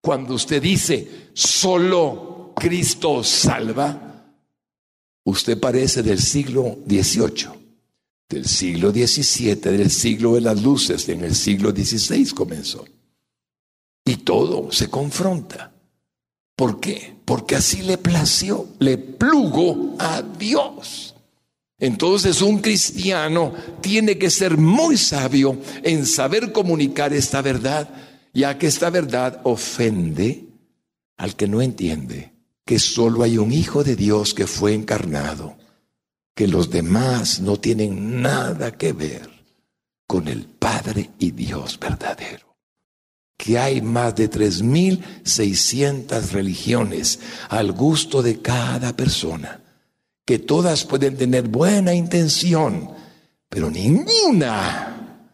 Cuando 0.04 0.36
usted 0.36 0.62
dice, 0.62 1.32
solo 1.34 2.54
Cristo 2.56 3.24
salva, 3.24 4.13
usted 5.24 5.60
parece 5.60 6.04
del 6.04 6.20
siglo 6.20 6.80
XVIII 6.88 7.64
del 8.34 8.46
siglo 8.46 8.92
XVII, 8.92 9.56
del 9.56 9.92
siglo 9.92 10.34
de 10.34 10.42
las 10.42 10.62
luces, 10.62 11.08
en 11.10 11.24
el 11.24 11.36
siglo 11.36 11.72
XVI 11.72 12.30
comenzó. 12.32 12.86
Y 14.06 14.18
todo 14.18 14.72
se 14.72 14.90
confronta. 14.90 15.72
¿Por 16.56 16.80
qué? 16.80 17.16
Porque 17.26 17.56
así 17.56 17.82
le 17.82 17.98
plació, 17.98 18.68
le 18.80 18.98
plugo 18.98 19.96
a 20.00 20.22
Dios. 20.22 21.16
Entonces 21.80 22.42
un 22.42 22.60
cristiano 22.60 23.54
tiene 23.82 24.18
que 24.18 24.30
ser 24.30 24.58
muy 24.58 24.98
sabio 24.98 25.58
en 25.84 26.06
saber 26.06 26.52
comunicar 26.52 27.14
esta 27.14 27.42
verdad, 27.42 27.90
ya 28.34 28.58
que 28.58 28.68
esta 28.68 28.90
verdad 28.90 29.42
ofende 29.44 30.46
al 31.18 31.36
que 31.36 31.48
no 31.48 31.62
entiende 31.62 32.33
que 32.66 32.80
solo 32.80 33.24
hay 33.24 33.38
un 33.38 33.52
Hijo 33.52 33.84
de 33.84 33.96
Dios 33.96 34.34
que 34.34 34.48
fue 34.48 34.74
encarnado 34.74 35.58
que 36.36 36.48
los 36.48 36.70
demás 36.70 37.42
no 37.42 37.58
tienen 37.58 38.22
nada 38.22 38.72
que 38.72 38.94
ver 38.94 39.30
con 40.08 40.28
el 40.28 40.46
Padre 40.46 41.12
y 41.20 41.32
Dios 41.32 41.80
verdadero. 41.80 42.56
Que 43.38 43.60
hay 43.60 43.82
más 43.82 44.16
de 44.16 44.30
3.600 44.30 46.32
religiones 46.32 47.20
al 47.50 47.72
gusto 47.72 48.22
de 48.22 48.42
cada 48.42 48.96
persona, 48.96 49.62
que 50.26 50.40
todas 50.40 50.86
pueden 50.86 51.18
tener 51.18 51.48
buena 51.48 51.94
intención, 51.94 52.92
pero 53.50 53.70
ninguna 53.70 55.30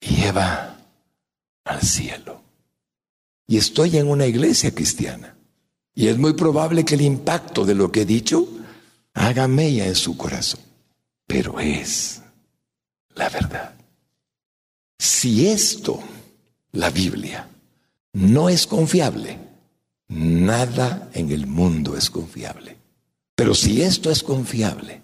lleva 0.00 0.78
al 1.64 1.80
cielo. 1.80 2.42
Y 3.46 3.56
estoy 3.56 3.96
en 3.96 4.08
una 4.08 4.26
iglesia 4.26 4.72
cristiana. 4.72 5.36
Y 6.00 6.08
es 6.08 6.16
muy 6.16 6.32
probable 6.32 6.82
que 6.82 6.94
el 6.94 7.02
impacto 7.02 7.66
de 7.66 7.74
lo 7.74 7.92
que 7.92 8.00
he 8.00 8.06
dicho 8.06 8.48
haga 9.12 9.46
mella 9.46 9.86
en 9.86 9.94
su 9.94 10.16
corazón. 10.16 10.60
Pero 11.26 11.60
es 11.60 12.22
la 13.16 13.28
verdad. 13.28 13.74
Si 14.98 15.46
esto, 15.46 16.02
la 16.72 16.88
Biblia, 16.88 17.46
no 18.14 18.48
es 18.48 18.66
confiable, 18.66 19.40
nada 20.08 21.10
en 21.12 21.30
el 21.32 21.46
mundo 21.46 21.94
es 21.94 22.08
confiable. 22.08 22.78
Pero 23.34 23.54
si 23.54 23.82
esto 23.82 24.10
es 24.10 24.22
confiable, 24.22 25.02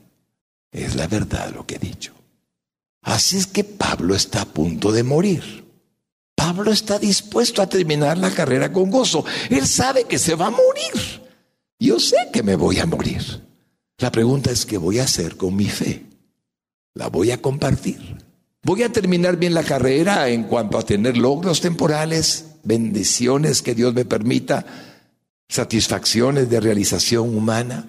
es 0.73 0.97
la 0.97 1.09
verdad 1.09 1.53
lo 1.55 1.67
que 1.67 1.75
he 1.75 1.79
dicho. 1.79 2.15
Así 3.03 3.37
es 3.37 3.47
que 3.47 3.65
Pablo 3.65 4.15
está 4.15 4.41
a 4.41 4.47
punto 4.47 4.91
de 4.93 5.03
morir. 5.03 5.66
Pablo 6.37 6.71
está 6.71 6.99
dispuesto 6.99 7.63
a 7.63 7.69
terminar 7.69 8.19
la 8.19 8.31
carrera 8.31 8.73
con 8.73 8.91
gozo. 8.91 9.25
Él 9.51 9.67
sabe 9.67 10.05
que 10.05 10.19
se 10.19 10.37
va 10.37 10.47
a 10.47 10.51
morir. 10.51 11.23
Yo 11.81 11.99
sé 11.99 12.17
que 12.33 12.43
me 12.45 12.55
voy 12.55 12.79
a 12.79 12.87
morir. 12.87 13.43
La 13.99 14.13
pregunta 14.13 14.51
es, 14.51 14.67
¿qué 14.67 14.77
voy 14.77 14.99
a 14.99 15.05
hacer 15.05 15.37
con 15.37 15.57
mi 15.57 15.69
fe? 15.69 16.05
¿La 16.95 17.09
voy 17.09 17.31
a 17.31 17.41
compartir? 17.41 18.19
¿Voy 18.63 18.83
a 18.83 18.93
terminar 18.93 19.37
bien 19.37 19.55
la 19.55 19.63
carrera 19.63 20.29
en 20.29 20.45
cuanto 20.45 20.77
a 20.77 20.85
tener 20.85 21.17
logros 21.17 21.61
temporales, 21.61 22.47
bendiciones 22.65 23.63
que 23.63 23.75
Dios 23.75 23.95
me 23.95 24.05
permita, 24.05 24.67
satisfacciones 25.49 26.51
de 26.51 26.61
realización 26.61 27.35
humana? 27.35 27.87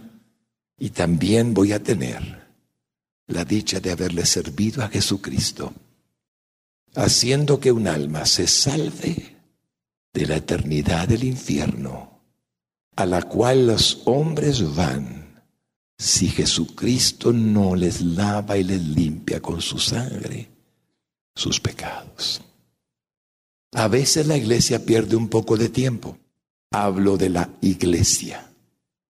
Y 0.77 0.91
también 0.91 1.53
voy 1.53 1.73
a 1.73 1.83
tener 1.83 2.47
la 3.27 3.43
dicha 3.43 3.79
de 3.79 3.91
haberle 3.91 4.25
servido 4.25 4.83
a 4.83 4.87
Jesucristo, 4.87 5.73
haciendo 6.95 7.59
que 7.59 7.71
un 7.71 7.87
alma 7.87 8.25
se 8.25 8.47
salve 8.47 9.35
de 10.13 10.25
la 10.25 10.37
eternidad 10.37 11.07
del 11.07 11.23
infierno, 11.23 12.21
a 12.95 13.05
la 13.05 13.21
cual 13.21 13.67
los 13.67 14.01
hombres 14.05 14.75
van 14.75 15.43
si 15.97 16.29
Jesucristo 16.29 17.33
no 17.33 17.75
les 17.75 18.01
lava 18.01 18.57
y 18.57 18.63
les 18.63 18.81
limpia 18.81 19.41
con 19.41 19.61
su 19.61 19.79
sangre 19.79 20.49
sus 21.35 21.59
pecados. 21.59 22.41
A 23.73 23.87
veces 23.87 24.27
la 24.27 24.37
iglesia 24.37 24.85
pierde 24.85 25.15
un 25.15 25.27
poco 25.29 25.55
de 25.55 25.69
tiempo. 25.69 26.17
Hablo 26.71 27.17
de 27.17 27.29
la 27.29 27.49
iglesia. 27.61 28.51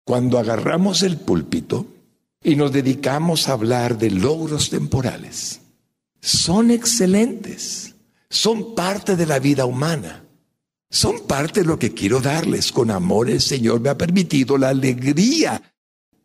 Cuando 0.03 0.39
agarramos 0.39 1.03
el 1.03 1.17
púlpito 1.17 1.87
y 2.43 2.55
nos 2.55 2.71
dedicamos 2.71 3.47
a 3.47 3.53
hablar 3.53 3.97
de 3.97 4.11
logros 4.11 4.69
temporales, 4.69 5.61
son 6.25 6.71
excelentes, 6.71 7.93
son 8.31 8.73
parte 8.73 9.15
de 9.15 9.27
la 9.27 9.37
vida 9.37 9.65
humana, 9.65 10.25
son 10.89 11.27
parte 11.27 11.59
de 11.59 11.67
lo 11.67 11.77
que 11.77 11.93
quiero 11.93 12.19
darles. 12.19 12.71
Con 12.71 12.89
amor 12.89 13.29
el 13.29 13.41
Señor 13.41 13.79
me 13.79 13.89
ha 13.89 13.97
permitido 13.97 14.57
la 14.57 14.69
alegría 14.69 15.61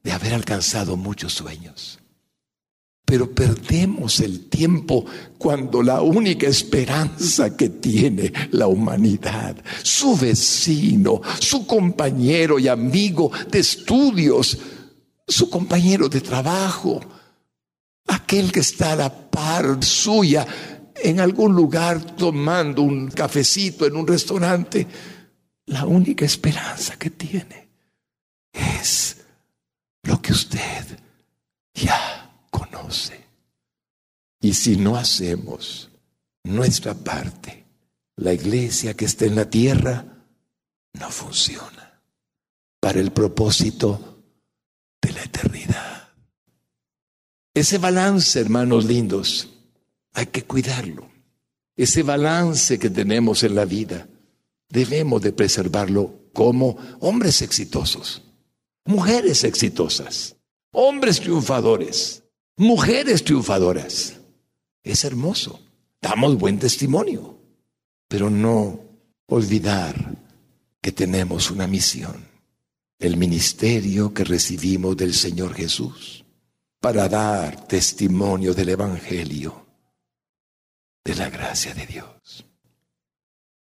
de 0.03 0.13
haber 0.13 0.33
alcanzado 0.33 0.97
muchos 0.97 1.35
sueños. 1.35 1.99
Pero 3.05 3.31
perdemos 3.31 4.21
el 4.21 4.49
tiempo 4.49 5.05
cuando 5.37 5.83
la 5.83 6.01
única 6.01 6.47
esperanza 6.47 7.55
que 7.55 7.69
tiene 7.69 8.33
la 8.53 8.69
humanidad, 8.69 9.63
su 9.83 10.17
vecino, 10.17 11.21
su 11.41 11.67
compañero 11.67 12.59
y 12.59 12.69
amigo 12.69 13.31
de 13.51 13.59
estudios, 13.59 14.57
su 15.29 15.51
compañero 15.51 16.09
de 16.09 16.23
trabajo, 16.23 17.03
aquel 18.11 18.53
que 18.53 18.61
está 18.61 18.92
a 18.92 18.96
la 18.96 19.31
par 19.31 19.83
suya 19.83 20.46
en 21.03 21.20
algún 21.20 21.55
lugar 21.55 22.01
tomando 22.16 22.83
un 22.83 23.09
cafecito 23.09 23.87
en 23.87 23.96
un 23.96 24.07
restaurante, 24.07 24.87
la 25.66 25.87
única 25.87 26.25
esperanza 26.25 26.99
que 26.99 27.11
tiene 27.11 27.68
es 28.53 29.16
lo 30.03 30.20
que 30.20 30.33
usted 30.33 30.99
ya 31.75 32.31
conoce. 32.51 33.25
Y 34.40 34.55
si 34.55 34.77
no 34.77 34.96
hacemos 34.96 35.90
nuestra 36.44 36.94
parte, 36.94 37.64
la 38.16 38.33
iglesia 38.33 38.94
que 38.94 39.05
está 39.05 39.27
en 39.27 39.37
la 39.37 39.49
tierra 39.49 40.05
no 40.94 41.11
funciona 41.11 42.03
para 42.81 43.01
el 43.01 43.12
propósito 43.12 44.23
de 45.01 45.12
la 45.12 45.23
eternidad. 45.23 45.89
Ese 47.55 47.79
balance, 47.79 48.39
hermanos 48.39 48.85
lindos, 48.85 49.49
hay 50.13 50.27
que 50.27 50.45
cuidarlo. 50.45 51.09
Ese 51.77 52.03
balance 52.03 52.79
que 52.79 52.91
tenemos 52.91 53.43
en 53.43 53.55
la 53.55 53.65
vida, 53.65 54.09
debemos 54.69 55.23
de 55.23 55.33
preservarlo 55.33 56.15
como 56.33 56.77
hombres 57.01 57.43
exitosos 57.43 58.23
mujeres 58.91 59.45
exitosas, 59.45 60.37
hombres 60.73 61.21
triunfadores, 61.21 62.25
mujeres 62.57 63.23
triunfadoras. 63.23 64.19
Es 64.83 65.05
hermoso, 65.05 65.61
damos 66.01 66.39
buen 66.39 66.59
testimonio, 66.59 67.39
pero 68.09 68.31
no 68.31 68.81
olvidar 69.27 70.17
que 70.81 70.93
tenemos 70.93 71.51
una 71.51 71.67
misión, 71.67 72.27
el 72.99 73.17
ministerio 73.17 74.13
que 74.13 74.25
recibimos 74.25 74.97
del 74.97 75.15
Señor 75.15 75.55
Jesús 75.55 76.25
para 76.81 77.09
dar 77.09 77.66
testimonio 77.66 78.55
del 78.55 78.71
Evangelio, 78.71 79.66
de 81.05 81.14
la 81.14 81.29
gracia 81.29 81.75
de 81.75 81.87
Dios. 81.87 82.47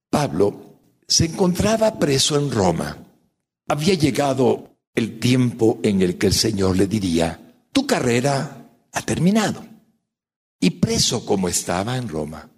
Pablo 0.09 0.79
se 1.07 1.25
encontraba 1.25 1.97
preso 1.97 2.37
en 2.37 2.51
Roma. 2.51 2.97
Había 3.69 3.93
llegado 3.93 4.77
el 4.93 5.19
tiempo 5.19 5.79
en 5.83 6.01
el 6.01 6.17
que 6.17 6.27
el 6.27 6.33
Señor 6.33 6.75
le 6.75 6.87
diría, 6.87 7.39
tu 7.71 7.87
carrera 7.87 8.69
ha 8.91 9.01
terminado. 9.03 9.65
Y 10.59 10.71
preso 10.71 11.25
como 11.25 11.47
estaba 11.47 11.97
en 11.97 12.09
Roma, 12.09 12.49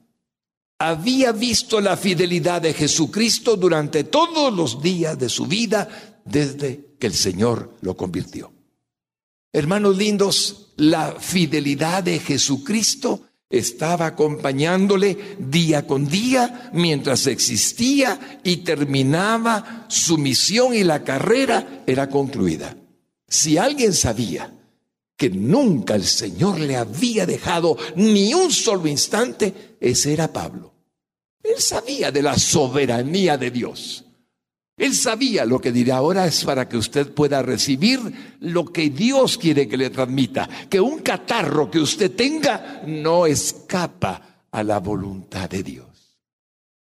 había 0.79 1.33
visto 1.33 1.81
la 1.81 1.97
fidelidad 1.97 2.61
de 2.61 2.73
Jesucristo 2.73 3.57
durante 3.57 4.05
todos 4.05 4.53
los 4.53 4.81
días 4.81 5.19
de 5.19 5.27
su 5.27 5.45
vida 5.45 6.21
desde 6.23 6.95
que 6.97 7.07
el 7.07 7.13
Señor 7.13 7.77
lo 7.81 7.97
convirtió. 7.97 8.58
Hermanos 9.51 9.97
lindos, 9.97 10.73
la 10.77 11.13
fidelidad 11.19 12.03
de 12.03 12.19
Jesucristo 12.19 13.21
estaba 13.49 14.05
acompañándole 14.05 15.37
día 15.39 15.87
con 15.87 16.07
día 16.07 16.69
mientras 16.73 17.25
existía 17.25 18.39
y 18.43 18.57
terminaba 18.57 19.85
su 19.89 20.19
misión 20.19 20.75
y 20.75 20.83
la 20.83 21.03
carrera 21.03 21.83
era 21.87 22.09
concluida. 22.09 22.77
Si 23.27 23.57
alguien 23.57 23.93
sabía 23.93 24.53
que 25.17 25.31
nunca 25.31 25.95
el 25.95 26.05
Señor 26.05 26.59
le 26.59 26.75
había 26.75 27.25
dejado 27.25 27.75
ni 27.95 28.33
un 28.33 28.51
solo 28.51 28.87
instante, 28.87 29.77
ese 29.81 30.13
era 30.13 30.31
Pablo. 30.31 30.75
Él 31.41 31.59
sabía 31.59 32.11
de 32.11 32.21
la 32.21 32.37
soberanía 32.37 33.37
de 33.37 33.49
Dios. 33.49 34.05
Él 34.79 34.95
sabía 34.95 35.45
lo 35.45 35.59
que 35.59 35.73
dirá 35.73 35.97
ahora 35.97 36.25
es 36.25 36.45
para 36.45 36.69
que 36.69 36.77
usted 36.77 37.13
pueda 37.13 37.41
recibir 37.41 37.99
lo 38.39 38.63
que 38.63 38.89
Dios 38.89 39.37
quiere 39.37 39.67
que 39.67 39.75
le 39.75 39.89
transmita. 39.89 40.49
Que 40.69 40.79
un 40.79 40.99
catarro 40.99 41.69
que 41.69 41.81
usted 41.81 42.15
tenga 42.15 42.81
no 42.87 43.25
escapa 43.25 44.45
a 44.49 44.63
la 44.63 44.79
voluntad 44.79 45.49
de 45.49 45.63
Dios. 45.63 46.17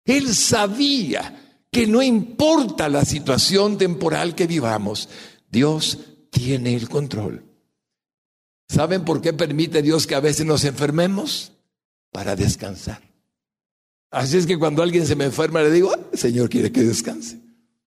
Él 0.04 0.36
sabía 0.36 1.62
que 1.72 1.88
no 1.88 2.04
importa 2.04 2.90
la 2.90 3.06
situación 3.06 3.78
temporal 3.78 4.36
que 4.36 4.48
vivamos, 4.48 5.08
Dios 5.50 5.98
tiene 6.30 6.76
el 6.76 6.90
control. 6.90 7.46
¿Saben 8.68 9.06
por 9.06 9.22
qué 9.22 9.32
permite 9.32 9.82
Dios 9.82 10.06
que 10.06 10.16
a 10.16 10.20
veces 10.20 10.46
nos 10.46 10.66
enfermemos? 10.66 11.54
Para 12.12 12.36
descansar. 12.36 13.02
Así 14.12 14.36
es 14.36 14.46
que 14.46 14.60
cuando 14.60 14.84
alguien 14.84 15.08
se 15.08 15.16
me 15.16 15.24
enferma 15.24 15.62
le 15.62 15.72
digo, 15.72 15.94
Señor 16.12 16.50
quiere 16.50 16.70
que 16.70 16.84
descanse. 16.84 17.47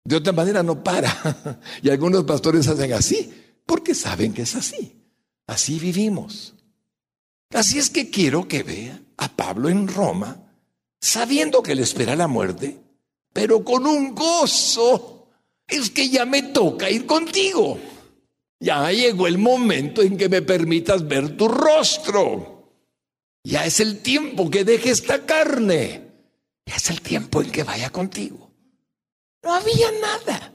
De 0.03 0.15
otra 0.15 0.33
manera 0.33 0.63
no 0.63 0.83
para. 0.83 1.59
Y 1.81 1.89
algunos 1.89 2.23
pastores 2.23 2.67
hacen 2.67 2.93
así, 2.93 3.31
porque 3.65 3.93
saben 3.93 4.33
que 4.33 4.43
es 4.43 4.55
así. 4.55 4.95
Así 5.47 5.79
vivimos. 5.79 6.55
Así 7.51 7.77
es 7.77 7.89
que 7.89 8.09
quiero 8.09 8.47
que 8.47 8.63
vea 8.63 8.99
a 9.17 9.35
Pablo 9.35 9.69
en 9.69 9.87
Roma, 9.87 10.37
sabiendo 10.99 11.61
que 11.61 11.75
le 11.75 11.83
espera 11.83 12.15
la 12.15 12.27
muerte, 12.27 12.79
pero 13.33 13.63
con 13.63 13.85
un 13.85 14.15
gozo. 14.15 15.27
Es 15.67 15.89
que 15.89 16.09
ya 16.09 16.25
me 16.25 16.43
toca 16.43 16.89
ir 16.89 17.05
contigo. 17.05 17.79
Ya 18.59 18.91
llegó 18.91 19.27
el 19.27 19.37
momento 19.37 20.01
en 20.01 20.17
que 20.17 20.29
me 20.29 20.41
permitas 20.41 21.07
ver 21.07 21.35
tu 21.35 21.47
rostro. 21.47 22.73
Ya 23.43 23.65
es 23.65 23.79
el 23.79 24.01
tiempo 24.01 24.49
que 24.49 24.63
deje 24.63 24.91
esta 24.91 25.25
carne. 25.25 26.01
Ya 26.65 26.75
es 26.75 26.89
el 26.89 27.01
tiempo 27.01 27.41
en 27.41 27.51
que 27.51 27.63
vaya 27.63 27.89
contigo. 27.89 28.50
No 29.43 29.53
había 29.53 29.91
nada 29.99 30.53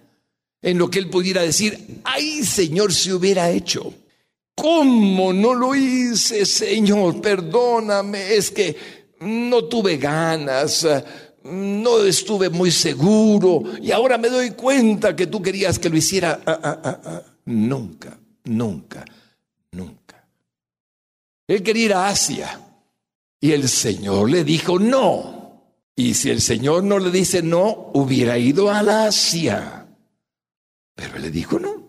en 0.62 0.78
lo 0.78 0.90
que 0.90 0.98
él 0.98 1.08
pudiera 1.08 1.42
decir, 1.42 2.00
ay 2.04 2.44
Señor, 2.44 2.92
si 2.92 3.12
hubiera 3.12 3.50
hecho. 3.50 3.94
¿Cómo 4.54 5.32
no 5.32 5.54
lo 5.54 5.74
hice, 5.74 6.46
Señor? 6.46 7.20
Perdóname, 7.20 8.34
es 8.34 8.50
que 8.50 8.74
no 9.20 9.64
tuve 9.64 9.98
ganas, 9.98 10.86
no 11.44 12.04
estuve 12.04 12.48
muy 12.48 12.70
seguro 12.70 13.62
y 13.80 13.90
ahora 13.90 14.18
me 14.18 14.28
doy 14.28 14.52
cuenta 14.52 15.14
que 15.14 15.26
tú 15.26 15.42
querías 15.42 15.78
que 15.78 15.90
lo 15.90 15.96
hiciera. 15.96 16.40
Ah, 16.46 16.58
ah, 16.62 17.00
ah, 17.04 17.22
nunca, 17.44 18.18
nunca, 18.44 19.04
nunca. 19.72 20.26
Él 21.46 21.62
quería 21.62 21.84
ir 21.84 21.94
a 21.94 22.08
Asia 22.08 22.60
y 23.40 23.52
el 23.52 23.68
Señor 23.68 24.30
le 24.30 24.42
dijo 24.42 24.78
no. 24.78 25.35
Y 25.96 26.12
si 26.12 26.30
el 26.30 26.42
Señor 26.42 26.84
no 26.84 26.98
le 26.98 27.10
dice 27.10 27.42
no, 27.42 27.90
hubiera 27.94 28.38
ido 28.38 28.70
a 28.70 28.82
la 28.82 29.06
Asia. 29.06 29.88
Pero 30.94 31.18
le 31.18 31.30
dijo 31.30 31.58
no. 31.58 31.86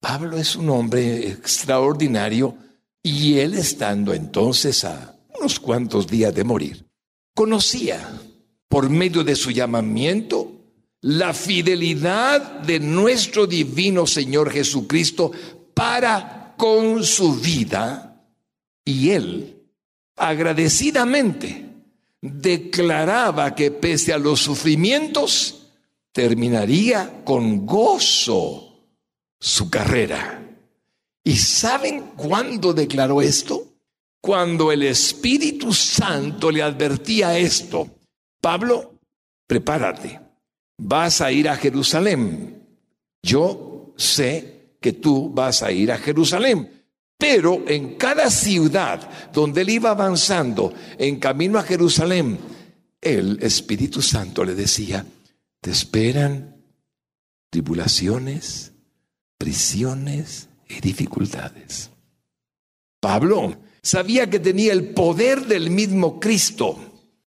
Pablo 0.00 0.36
es 0.36 0.56
un 0.56 0.68
hombre 0.70 1.28
extraordinario 1.28 2.56
y 3.02 3.38
él 3.38 3.54
estando 3.54 4.12
entonces 4.12 4.84
a 4.84 5.16
unos 5.38 5.60
cuantos 5.60 6.06
días 6.06 6.34
de 6.34 6.44
morir, 6.44 6.86
conocía 7.34 8.20
por 8.68 8.90
medio 8.90 9.22
de 9.22 9.36
su 9.36 9.50
llamamiento 9.50 10.52
la 11.02 11.32
fidelidad 11.32 12.60
de 12.60 12.80
nuestro 12.80 13.46
divino 13.46 14.06
Señor 14.06 14.50
Jesucristo 14.50 15.30
para 15.74 16.54
con 16.56 17.04
su 17.04 17.34
vida 17.34 18.24
y 18.84 19.10
él 19.10 19.62
agradecidamente 20.16 21.65
declaraba 22.34 23.54
que 23.54 23.70
pese 23.70 24.12
a 24.12 24.18
los 24.18 24.40
sufrimientos, 24.40 25.66
terminaría 26.12 27.22
con 27.24 27.66
gozo 27.66 28.66
su 29.38 29.68
carrera. 29.68 30.42
¿Y 31.22 31.36
saben 31.36 32.12
cuándo 32.16 32.72
declaró 32.72 33.20
esto? 33.20 33.64
Cuando 34.20 34.72
el 34.72 34.82
Espíritu 34.82 35.72
Santo 35.72 36.50
le 36.50 36.62
advertía 36.62 37.38
esto. 37.38 37.88
Pablo, 38.40 39.00
prepárate, 39.46 40.20
vas 40.78 41.20
a 41.20 41.32
ir 41.32 41.48
a 41.48 41.56
Jerusalén. 41.56 42.62
Yo 43.22 43.92
sé 43.96 44.76
que 44.80 44.92
tú 44.92 45.30
vas 45.30 45.62
a 45.62 45.72
ir 45.72 45.90
a 45.90 45.98
Jerusalén. 45.98 46.75
Pero 47.18 47.64
en 47.66 47.94
cada 47.94 48.30
ciudad 48.30 49.08
donde 49.32 49.62
él 49.62 49.70
iba 49.70 49.90
avanzando 49.90 50.72
en 50.98 51.18
camino 51.18 51.58
a 51.58 51.62
Jerusalén, 51.62 52.38
el 53.00 53.38
Espíritu 53.42 54.02
Santo 54.02 54.44
le 54.44 54.54
decía, 54.54 55.06
te 55.60 55.70
esperan 55.70 56.56
tribulaciones, 57.50 58.72
prisiones 59.38 60.48
y 60.68 60.80
dificultades. 60.80 61.90
Pablo 63.00 63.56
sabía 63.82 64.28
que 64.28 64.40
tenía 64.40 64.72
el 64.72 64.88
poder 64.90 65.46
del 65.46 65.70
mismo 65.70 66.20
Cristo. 66.20 66.78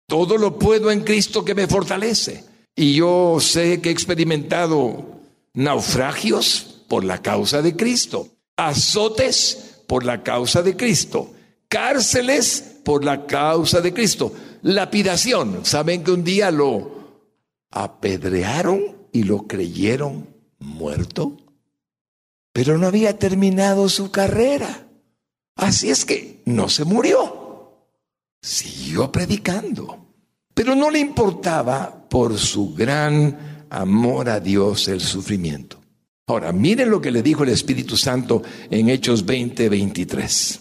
Todo 0.07 0.37
lo 0.37 0.59
puedo 0.59 0.91
en 0.91 1.03
Cristo 1.03 1.45
que 1.45 1.55
me 1.55 1.67
fortalece. 1.67 2.45
Y 2.75 2.95
yo 2.95 3.39
sé 3.41 3.81
que 3.81 3.89
he 3.89 3.93
experimentado 3.93 5.21
naufragios 5.55 6.83
por 6.89 7.05
la 7.05 7.23
causa 7.23 7.63
de 7.63 7.77
Cristo, 7.77 8.29
azotes 8.57 9.68
por 9.89 10.05
la 10.05 10.23
causa 10.23 10.63
de 10.63 10.77
Cristo, 10.77 11.33
cárceles 11.69 12.77
por 12.85 13.05
la 13.05 13.27
causa 13.27 13.81
de 13.81 13.93
Cristo, 13.93 14.33
lapidación. 14.63 15.65
¿Saben 15.65 16.05
que 16.05 16.13
un 16.13 16.23
día 16.23 16.51
lo 16.51 17.25
apedrearon 17.71 19.09
y 19.13 19.23
lo 19.23 19.47
creyeron 19.49 20.29
muerto? 20.59 21.39
Pero 22.53 22.77
no 22.77 22.87
había 22.87 23.19
terminado 23.19 23.89
su 23.89 24.11
carrera. 24.11 24.89
Así 25.57 25.89
es 25.89 26.05
que 26.05 26.43
no 26.45 26.69
se 26.69 26.85
murió. 26.85 27.87
Siguió 28.43 29.11
predicando. 29.11 30.07
Pero 30.53 30.75
no 30.75 30.91
le 30.91 30.99
importaba 30.99 32.07
por 32.11 32.37
su 32.37 32.75
gran 32.75 33.67
amor 33.71 34.29
a 34.29 34.39
Dios 34.39 34.87
el 34.89 35.01
sufrimiento. 35.01 35.78
Ahora, 36.29 36.53
miren 36.53 36.91
lo 36.91 37.01
que 37.01 37.11
le 37.11 37.23
dijo 37.23 37.43
el 37.43 37.49
Espíritu 37.49 37.97
Santo 37.97 38.43
en 38.71 38.91
Hechos 38.91 39.25
20, 39.25 39.71
23. 39.71 40.61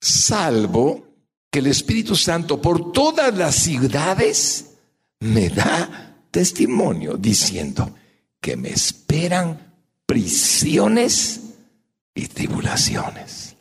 Salvo 0.00 1.06
que 1.48 1.60
el 1.60 1.68
Espíritu 1.68 2.16
Santo 2.16 2.60
por 2.60 2.90
todas 2.90 3.32
las 3.38 3.54
ciudades 3.54 4.72
me 5.20 5.50
da 5.50 6.16
testimonio 6.32 7.16
diciendo 7.16 7.94
que 8.40 8.56
me 8.56 8.70
esperan 8.70 9.72
prisiones 10.04 11.40
y 12.12 12.26
tribulaciones. 12.26 13.54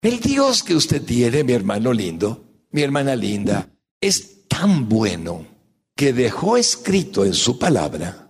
El 0.00 0.18
Dios 0.18 0.62
que 0.62 0.74
usted 0.74 1.02
tiene, 1.02 1.44
mi 1.44 1.52
hermano 1.52 1.92
lindo, 1.92 2.42
mi 2.70 2.80
hermana 2.80 3.14
linda, 3.14 3.68
es 4.00 4.48
tan 4.48 4.88
bueno 4.88 5.44
que 5.94 6.14
dejó 6.14 6.56
escrito 6.56 7.26
en 7.26 7.34
su 7.34 7.58
palabra 7.58 8.21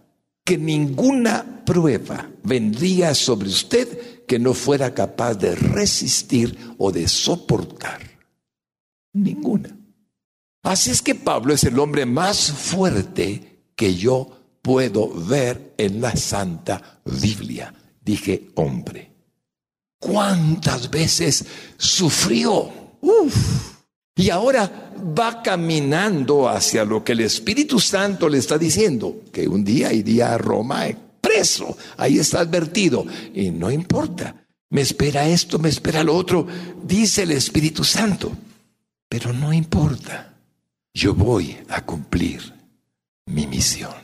que 0.44 0.58
ninguna 0.58 1.64
prueba 1.64 2.30
vendría 2.42 3.14
sobre 3.14 3.48
usted 3.48 4.26
que 4.26 4.38
no 4.38 4.54
fuera 4.54 4.94
capaz 4.94 5.34
de 5.34 5.54
resistir 5.54 6.74
o 6.78 6.90
de 6.90 7.06
soportar. 7.06 8.00
Ninguna. 9.12 9.76
Así 10.62 10.90
es 10.90 11.02
que 11.02 11.14
Pablo 11.14 11.52
es 11.54 11.64
el 11.64 11.78
hombre 11.78 12.06
más 12.06 12.50
fuerte 12.52 13.64
que 13.74 13.94
yo 13.94 14.58
puedo 14.62 15.12
ver 15.12 15.74
en 15.76 16.00
la 16.00 16.14
Santa 16.16 17.00
Biblia. 17.04 17.74
Dije, 18.00 18.50
hombre. 18.54 19.10
¿Cuántas 19.98 20.90
veces 20.90 21.44
sufrió? 21.76 22.72
Uf. 23.00 23.71
Y 24.14 24.30
ahora 24.30 24.92
va 25.18 25.42
caminando 25.42 26.48
hacia 26.48 26.84
lo 26.84 27.02
que 27.02 27.12
el 27.12 27.20
Espíritu 27.20 27.80
Santo 27.80 28.28
le 28.28 28.38
está 28.38 28.58
diciendo, 28.58 29.22
que 29.32 29.48
un 29.48 29.64
día 29.64 29.92
iría 29.92 30.34
a 30.34 30.38
Roma 30.38 30.86
preso, 31.20 31.76
ahí 31.96 32.18
está 32.18 32.40
advertido, 32.40 33.06
y 33.32 33.50
no 33.50 33.70
importa, 33.70 34.46
me 34.70 34.82
espera 34.82 35.26
esto, 35.28 35.58
me 35.58 35.70
espera 35.70 36.04
lo 36.04 36.14
otro, 36.14 36.46
dice 36.82 37.22
el 37.22 37.30
Espíritu 37.30 37.84
Santo, 37.84 38.32
pero 39.08 39.32
no 39.32 39.52
importa, 39.52 40.34
yo 40.92 41.14
voy 41.14 41.56
a 41.68 41.84
cumplir 41.84 42.52
mi 43.26 43.46
misión. 43.46 43.94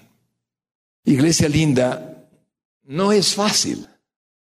Iglesia 1.04 1.48
linda, 1.48 2.28
no 2.84 3.12
es 3.12 3.34
fácil 3.34 3.86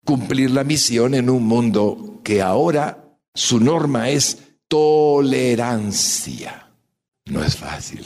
cumplir 0.03 0.51
la 0.51 0.63
misión 0.63 1.13
en 1.13 1.29
un 1.29 1.43
mundo 1.43 2.19
que 2.23 2.41
ahora 2.41 3.17
su 3.33 3.59
norma 3.59 4.09
es 4.09 4.39
tolerancia. 4.73 6.67
No 7.25 7.43
es 7.43 7.55
fácil. 7.55 8.03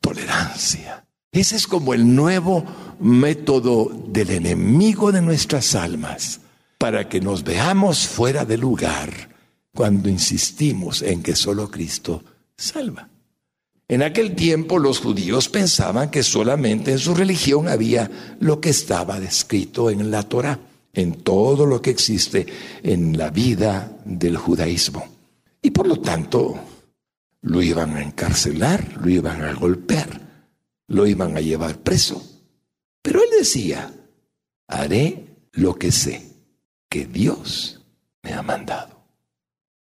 Tolerancia. 0.00 1.04
Ese 1.32 1.56
es 1.56 1.66
como 1.66 1.92
el 1.92 2.14
nuevo 2.14 2.64
método 3.00 3.90
del 4.06 4.30
enemigo 4.30 5.10
de 5.10 5.22
nuestras 5.22 5.74
almas. 5.74 6.40
para 6.78 7.08
que 7.08 7.20
nos 7.22 7.42
veamos 7.42 8.06
fuera 8.06 8.44
de 8.44 8.58
lugar 8.58 9.10
cuando 9.74 10.10
insistimos 10.10 11.00
en 11.00 11.22
que 11.22 11.34
solo 11.34 11.70
Cristo 11.70 12.22
salva. 12.54 13.08
En 13.88 14.02
aquel 14.02 14.36
tiempo 14.36 14.78
los 14.78 15.00
judíos 15.00 15.48
pensaban 15.48 16.10
que 16.10 16.22
solamente 16.22 16.92
en 16.92 16.98
su 16.98 17.14
religión 17.14 17.66
había 17.66 18.36
lo 18.40 18.60
que 18.60 18.68
estaba 18.68 19.18
descrito 19.18 19.88
en 19.88 20.10
la 20.10 20.22
Torah, 20.22 20.58
en 20.92 21.14
todo 21.14 21.64
lo 21.64 21.80
que 21.80 21.90
existe 21.90 22.46
en 22.82 23.16
la 23.16 23.30
vida 23.30 23.90
del 24.04 24.36
judaísmo. 24.36 25.15
Y 25.66 25.72
por 25.72 25.88
lo 25.88 26.00
tanto, 26.00 26.56
lo 27.40 27.60
iban 27.60 27.96
a 27.96 28.02
encarcelar, 28.04 28.98
lo 29.02 29.08
iban 29.08 29.42
a 29.42 29.52
golpear, 29.52 30.44
lo 30.86 31.08
iban 31.08 31.36
a 31.36 31.40
llevar 31.40 31.82
preso. 31.82 32.22
Pero 33.02 33.20
él 33.20 33.30
decía, 33.36 33.92
haré 34.68 35.26
lo 35.50 35.74
que 35.74 35.90
sé, 35.90 36.22
que 36.88 37.06
Dios 37.06 37.80
me 38.22 38.32
ha 38.32 38.42
mandado. 38.42 39.08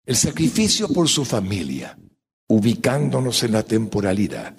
El 0.03 0.15
sacrificio 0.15 0.87
por 0.89 1.09
su 1.09 1.23
familia, 1.23 1.95
ubicándonos 2.47 3.43
en 3.43 3.51
la 3.51 3.61
temporalidad. 3.61 4.57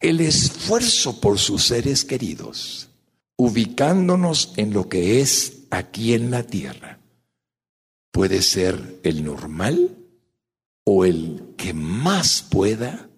El 0.00 0.22
esfuerzo 0.22 1.20
por 1.20 1.38
sus 1.38 1.64
seres 1.64 2.06
queridos, 2.06 2.88
ubicándonos 3.36 4.54
en 4.56 4.72
lo 4.72 4.88
que 4.88 5.20
es 5.20 5.64
aquí 5.68 6.14
en 6.14 6.30
la 6.30 6.42
tierra. 6.42 7.00
Puede 8.10 8.40
ser 8.40 9.00
el 9.02 9.22
normal 9.22 9.93
o 10.84 11.04
el 11.04 11.54
que 11.56 11.72
más 11.72 12.42
pueda 12.42 13.08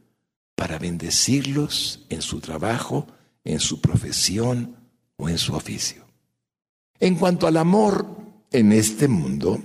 para 0.54 0.78
bendecirlos 0.78 2.06
en 2.08 2.22
su 2.22 2.40
trabajo, 2.40 3.06
en 3.44 3.60
su 3.60 3.80
profesión 3.80 4.76
o 5.16 5.28
en 5.28 5.38
su 5.38 5.54
oficio. 5.54 6.06
En 6.98 7.16
cuanto 7.16 7.46
al 7.46 7.56
amor 7.56 8.06
en 8.50 8.72
este 8.72 9.08
mundo, 9.08 9.60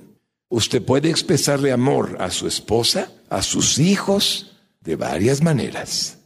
usted 0.50 0.84
puede 0.84 1.10
expresarle 1.10 1.72
amor 1.72 2.18
a 2.20 2.30
su 2.30 2.48
esposa, 2.48 3.12
a 3.30 3.42
sus 3.42 3.80
hijos, 3.80 4.48
de 4.82 4.96
varias 4.96 5.42
maneras, 5.42 6.18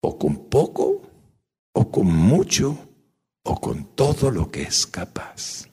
o 0.00 0.18
con 0.18 0.48
poco, 0.48 1.02
o 1.72 1.90
con 1.90 2.06
mucho, 2.06 2.76
o 3.44 3.60
con 3.60 3.84
todo 3.94 4.30
lo 4.30 4.50
que 4.50 4.62
es 4.62 4.86
capaz. 4.86 5.68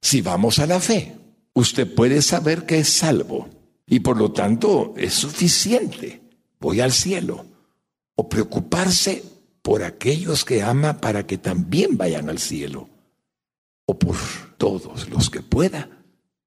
Si 0.00 0.20
vamos 0.20 0.58
a 0.60 0.66
la 0.66 0.80
fe, 0.80 1.16
usted 1.52 1.92
puede 1.92 2.22
saber 2.22 2.64
que 2.64 2.78
es 2.78 2.88
salvo 2.88 3.48
y 3.92 4.00
por 4.00 4.16
lo 4.16 4.32
tanto 4.32 4.94
es 4.96 5.12
suficiente. 5.12 6.22
Voy 6.58 6.80
al 6.80 6.92
cielo. 6.92 7.44
O 8.14 8.26
preocuparse 8.26 9.22
por 9.60 9.84
aquellos 9.84 10.46
que 10.46 10.62
ama 10.62 10.98
para 10.98 11.26
que 11.26 11.36
también 11.36 11.98
vayan 11.98 12.30
al 12.30 12.38
cielo. 12.38 12.88
O 13.84 13.98
por 13.98 14.16
todos 14.56 15.10
los 15.10 15.28
que 15.28 15.42
pueda 15.42 15.90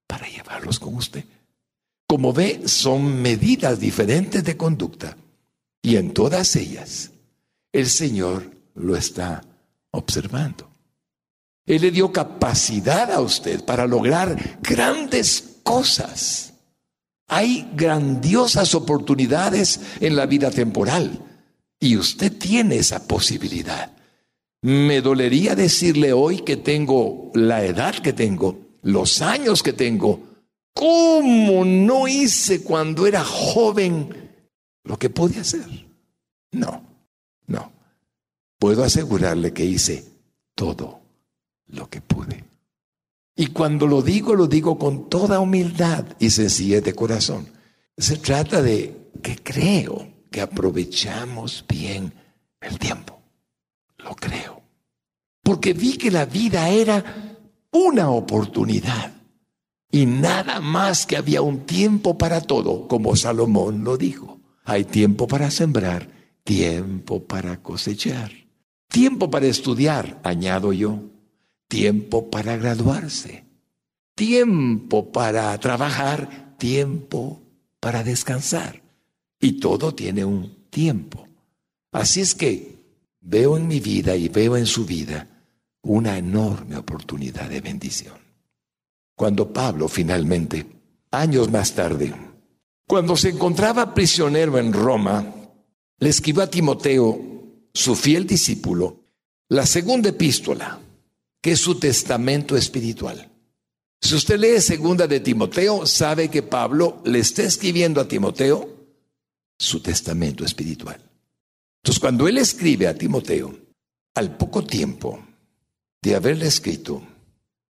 para 0.07 0.27
llevarlos 0.27 0.79
con 0.79 0.95
usted. 0.95 1.23
Como 2.07 2.33
ve, 2.33 2.67
son 2.67 3.21
medidas 3.21 3.79
diferentes 3.79 4.43
de 4.43 4.57
conducta. 4.57 5.15
Y 5.83 5.97
en 5.97 6.15
todas 6.15 6.55
ellas, 6.55 7.11
el 7.71 7.85
Señor 7.85 8.49
lo 8.73 8.95
está 8.95 9.43
observando. 9.91 10.67
Él 11.67 11.83
le 11.83 11.91
dio 11.91 12.11
capacidad 12.11 13.11
a 13.11 13.21
usted 13.21 13.63
para 13.63 13.85
lograr 13.85 14.59
grandes 14.63 15.59
cosas. 15.61 16.54
Hay 17.27 17.69
grandiosas 17.73 18.75
oportunidades 18.75 19.79
en 19.99 20.15
la 20.15 20.25
vida 20.25 20.51
temporal 20.51 21.19
y 21.79 21.97
usted 21.97 22.31
tiene 22.37 22.77
esa 22.77 23.07
posibilidad. 23.07 23.91
Me 24.61 25.01
dolería 25.01 25.55
decirle 25.55 26.13
hoy 26.13 26.39
que 26.39 26.57
tengo 26.57 27.31
la 27.33 27.63
edad 27.63 27.95
que 27.95 28.13
tengo, 28.13 28.59
los 28.81 29.21
años 29.21 29.61
que 29.63 29.73
tengo, 29.73 30.21
cómo 30.73 31.65
no 31.65 32.07
hice 32.07 32.63
cuando 32.63 33.07
era 33.07 33.23
joven 33.23 34.09
lo 34.83 34.97
que 34.97 35.09
podía 35.09 35.41
hacer. 35.41 35.65
No, 36.51 36.83
no. 37.47 37.71
Puedo 38.57 38.83
asegurarle 38.83 39.53
que 39.53 39.65
hice 39.65 40.05
todo 40.55 41.01
lo 41.67 41.89
que 41.89 42.01
pude. 42.01 42.43
Y 43.35 43.47
cuando 43.47 43.85
lo 43.85 44.01
digo, 44.01 44.33
lo 44.33 44.47
digo 44.47 44.77
con 44.77 45.09
toda 45.09 45.39
humildad 45.39 46.05
y 46.19 46.29
sencillez 46.29 46.83
de 46.83 46.93
corazón. 46.93 47.47
Se 47.97 48.17
trata 48.17 48.61
de 48.61 49.09
que 49.21 49.35
creo 49.37 50.07
que 50.31 50.41
aprovechamos 50.41 51.65
bien 51.67 52.13
el 52.61 52.79
tiempo. 52.79 53.19
Lo 53.97 54.15
creo. 54.15 54.61
Porque 55.43 55.73
vi 55.73 55.97
que 55.97 56.11
la 56.11 56.25
vida 56.25 56.69
era 56.69 57.37
una 57.71 58.09
oportunidad 58.09 59.13
y 59.91 60.05
nada 60.05 60.59
más 60.59 61.05
que 61.05 61.17
había 61.17 61.41
un 61.41 61.65
tiempo 61.65 62.17
para 62.17 62.41
todo, 62.41 62.87
como 62.87 63.15
Salomón 63.15 63.83
lo 63.83 63.97
dijo. 63.97 64.39
Hay 64.63 64.83
tiempo 64.83 65.27
para 65.27 65.51
sembrar, 65.51 66.09
tiempo 66.43 67.23
para 67.23 67.61
cosechar, 67.61 68.31
tiempo 68.89 69.29
para 69.29 69.45
estudiar, 69.45 70.19
añado 70.23 70.73
yo, 70.73 70.99
tiempo 71.67 72.29
para 72.29 72.57
graduarse, 72.57 73.45
tiempo 74.15 75.11
para 75.11 75.57
trabajar, 75.59 76.55
tiempo 76.57 77.41
para 77.79 78.03
descansar. 78.03 78.81
Y 79.39 79.59
todo 79.59 79.93
tiene 79.93 80.25
un 80.25 80.67
tiempo. 80.69 81.27
Así 81.91 82.21
es 82.21 82.35
que 82.35 82.75
veo 83.21 83.57
en 83.57 83.67
mi 83.67 83.79
vida 83.79 84.15
y 84.15 84.29
veo 84.29 84.57
en 84.57 84.65
su 84.65 84.85
vida 84.85 85.27
una 85.81 86.17
enorme 86.17 86.77
oportunidad 86.77 87.49
de 87.49 87.61
bendición. 87.61 88.15
Cuando 89.15 89.51
Pablo 89.53 89.87
finalmente, 89.87 90.65
años 91.11 91.51
más 91.51 91.73
tarde, 91.73 92.13
cuando 92.87 93.15
se 93.15 93.29
encontraba 93.29 93.93
prisionero 93.93 94.57
en 94.57 94.73
Roma, 94.73 95.33
le 95.99 96.09
escribió 96.09 96.43
a 96.43 96.49
Timoteo, 96.49 97.19
su 97.73 97.95
fiel 97.95 98.27
discípulo, 98.27 99.03
la 99.49 99.65
segunda 99.65 100.09
epístola, 100.09 100.79
que 101.45 101.51
es 101.51 101.59
su 101.59 101.75
testamento 101.75 102.57
espiritual. 102.57 103.29
Si 104.01 104.15
usted 104.15 104.39
lee 104.39 104.59
segunda 104.59 105.05
de 105.05 105.19
Timoteo, 105.19 105.85
sabe 105.85 106.27
que 106.27 106.41
Pablo 106.41 107.03
le 107.05 107.19
está 107.19 107.43
escribiendo 107.43 108.01
a 108.01 108.07
Timoteo 108.07 108.67
su 109.55 109.79
testamento 109.79 110.43
espiritual. 110.43 110.99
Entonces, 111.83 111.99
cuando 111.99 112.27
él 112.27 112.39
escribe 112.39 112.87
a 112.87 112.95
Timoteo, 112.95 113.55
al 114.15 114.35
poco 114.37 114.63
tiempo 114.63 115.23
de 116.01 116.15
haberle 116.15 116.47
escrito, 116.47 117.03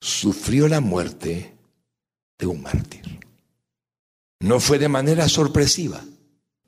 sufrió 0.01 0.69
la 0.69 0.81
muerte 0.81 1.57
de 2.39 2.47
un 2.47 2.63
mártir. 2.63 3.19
No 4.39 4.61
fue 4.61 4.79
de 4.79 4.89
manera 4.89 5.29
sorpresiva. 5.29 6.05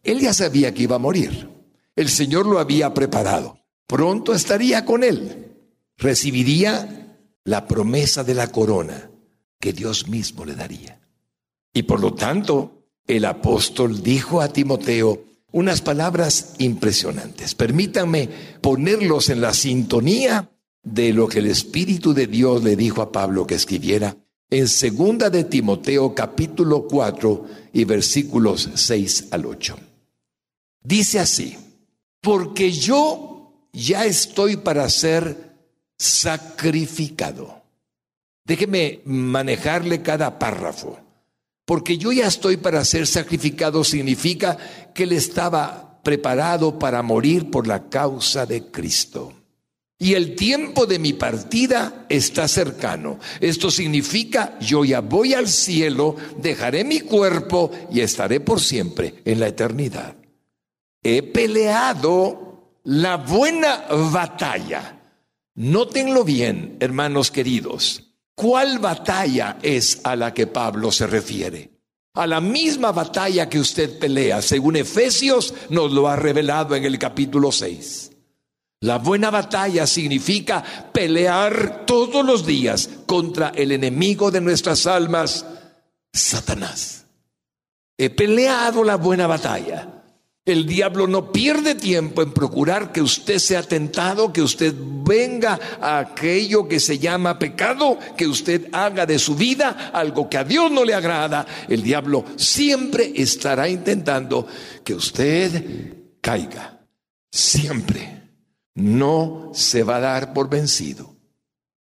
Él 0.03 0.19
ya 0.19 0.35
sabía 0.35 0.75
que 0.75 0.83
iba 0.83 0.97
a 0.97 0.99
morir. 0.99 1.49
El 1.95 2.09
Señor 2.09 2.45
lo 2.45 2.59
había 2.59 2.93
preparado. 2.93 3.61
Pronto 3.87 4.35
estaría 4.35 4.85
con 4.85 5.05
él 5.05 5.45
recibiría 5.99 7.19
la 7.45 7.67
promesa 7.67 8.25
de 8.25 8.35
la 8.35 8.51
corona 8.51 9.11
que 9.61 9.73
Dios 9.73 10.09
mismo 10.09 10.45
le 10.45 10.55
daría. 10.55 11.01
Y 11.75 11.83
por 11.83 12.01
lo 12.01 12.15
tanto, 12.15 12.85
el 13.07 13.25
apóstol 13.25 14.03
dijo 14.03 14.41
a 14.41 14.53
Timoteo 14.53 15.25
unas 15.51 15.81
palabras 15.81 16.55
impresionantes. 16.59 17.55
Permítanme 17.55 18.29
ponerlos 18.61 19.31
en 19.31 19.41
la 19.41 19.53
sintonía 19.53 20.51
de 20.83 21.13
lo 21.13 21.27
que 21.27 21.41
el 21.41 21.47
Espíritu 21.47 22.15
de 22.15 22.27
Dios 22.27 22.63
le 22.63 22.77
dijo 22.77 23.03
a 23.03 23.13
Pablo 23.13 23.47
que 23.47 23.55
escribiera 23.55 24.17
en 24.51 24.69
segunda 24.69 25.31
de 25.31 25.45
Timoteo 25.45 26.15
capítulo 26.15 26.87
4 26.87 27.47
y 27.73 27.85
versículos 27.85 28.71
6 28.75 29.29
al 29.31 29.47
8. 29.47 29.79
Dice 30.83 31.19
así, 31.19 31.57
porque 32.21 32.71
yo 32.73 33.69
ya 33.73 34.07
estoy 34.07 34.57
para 34.57 34.89
ser 34.89 35.48
sacrificado. 35.99 37.63
Déjeme 38.45 39.01
manejarle 39.05 40.01
cada 40.01 40.39
párrafo, 40.39 40.99
porque 41.67 41.99
yo 41.99 42.13
ya 42.13 42.27
estoy 42.27 42.57
para 42.57 42.85
ser 42.85 43.07
sacrificado 43.07 43.85
significa 43.85 44.57
que 44.95 45.03
él 45.03 45.13
estaba 45.13 46.01
preparado 46.03 46.79
para 46.79 47.03
morir 47.03 47.51
por 47.51 47.67
la 47.67 47.91
causa 47.91 48.47
de 48.47 48.71
Cristo. 48.71 49.35
Y 50.01 50.15
el 50.15 50.37
tiempo 50.37 50.87
de 50.87 51.01
mi 51.01 51.13
partida 51.13 52.07
está 52.09 52.47
cercano. 52.47 53.19
Esto 53.41 53.69
significa, 53.69 54.57
yo 54.61 54.85
ya 54.85 55.01
voy 55.01 55.35
al 55.35 55.49
cielo, 55.49 56.15
dejaré 56.39 56.85
mi 56.85 57.01
cuerpo 57.01 57.73
y 57.91 58.01
estaré 58.01 58.39
por 58.39 58.61
siempre 58.61 59.17
en 59.25 59.41
la 59.41 59.49
eternidad. 59.49 60.15
He 61.03 61.25
peleado 61.25 62.79
la 62.85 63.17
buena 63.17 63.87
batalla 64.13 64.98
Nótenlo 65.61 66.23
bien, 66.23 66.77
hermanos 66.79 67.33
queridos. 67.33 68.15
¿Cuál 68.37 68.79
batalla 68.79 69.59
es 69.61 70.01
a 70.05 70.15
la 70.15 70.33
que 70.33 70.47
Pablo 70.47 70.93
se 70.93 71.09
refiere? 71.09 71.81
A 72.15 72.29
la 72.29 72.41
misma 72.41 72.93
batalla 72.93 73.49
que 73.49 73.59
usted 73.59 73.99
pelea, 73.99 74.41
según 74.41 74.77
Efesios 74.77 75.53
nos 75.69 75.91
lo 75.91 76.07
ha 76.07 76.15
revelado 76.15 76.77
en 76.77 76.85
el 76.85 76.97
capítulo 76.97 77.51
6. 77.51 78.13
La 78.83 78.99
buena 78.99 79.31
batalla 79.31 79.85
significa 79.89 80.63
pelear 80.93 81.85
todos 81.87 82.25
los 82.25 82.47
días 82.47 82.89
contra 83.07 83.49
el 83.49 83.73
enemigo 83.73 84.31
de 84.31 84.41
nuestras 84.41 84.87
almas, 84.87 85.45
Satanás. 86.13 87.05
He 87.97 88.11
peleado 88.11 88.85
la 88.85 88.95
buena 88.95 89.27
batalla. 89.27 89.98
El 90.49 90.65
diablo 90.65 91.07
no 91.07 91.31
pierde 91.31 91.75
tiempo 91.75 92.23
en 92.23 92.33
procurar 92.33 92.91
que 92.91 93.03
usted 93.03 93.39
sea 93.39 93.63
tentado, 93.63 94.33
que 94.33 94.41
usted 94.41 94.75
venga 94.79 95.61
a 95.79 95.99
aquello 95.99 96.67
que 96.67 96.81
se 96.81 96.99
llama 96.99 97.39
pecado, 97.39 97.99
que 98.17 98.27
usted 98.27 98.71
haga 98.73 99.05
de 99.05 99.19
su 99.19 99.35
vida 99.35 99.91
algo 99.93 100.31
que 100.31 100.39
a 100.39 100.45
Dios 100.45 100.71
no 100.71 100.87
le 100.87 100.95
agrada. 100.95 101.47
El 101.69 101.83
diablo 101.83 102.25
siempre 102.37 103.13
estará 103.15 103.69
intentando 103.69 104.47
que 104.83 104.95
usted 104.95 105.93
caiga. 106.23 106.81
Siempre. 107.31 108.31
No 108.75 109.51
se 109.53 109.83
va 109.83 109.97
a 109.97 110.01
dar 110.01 110.33
por 110.33 110.49
vencido. 110.49 111.15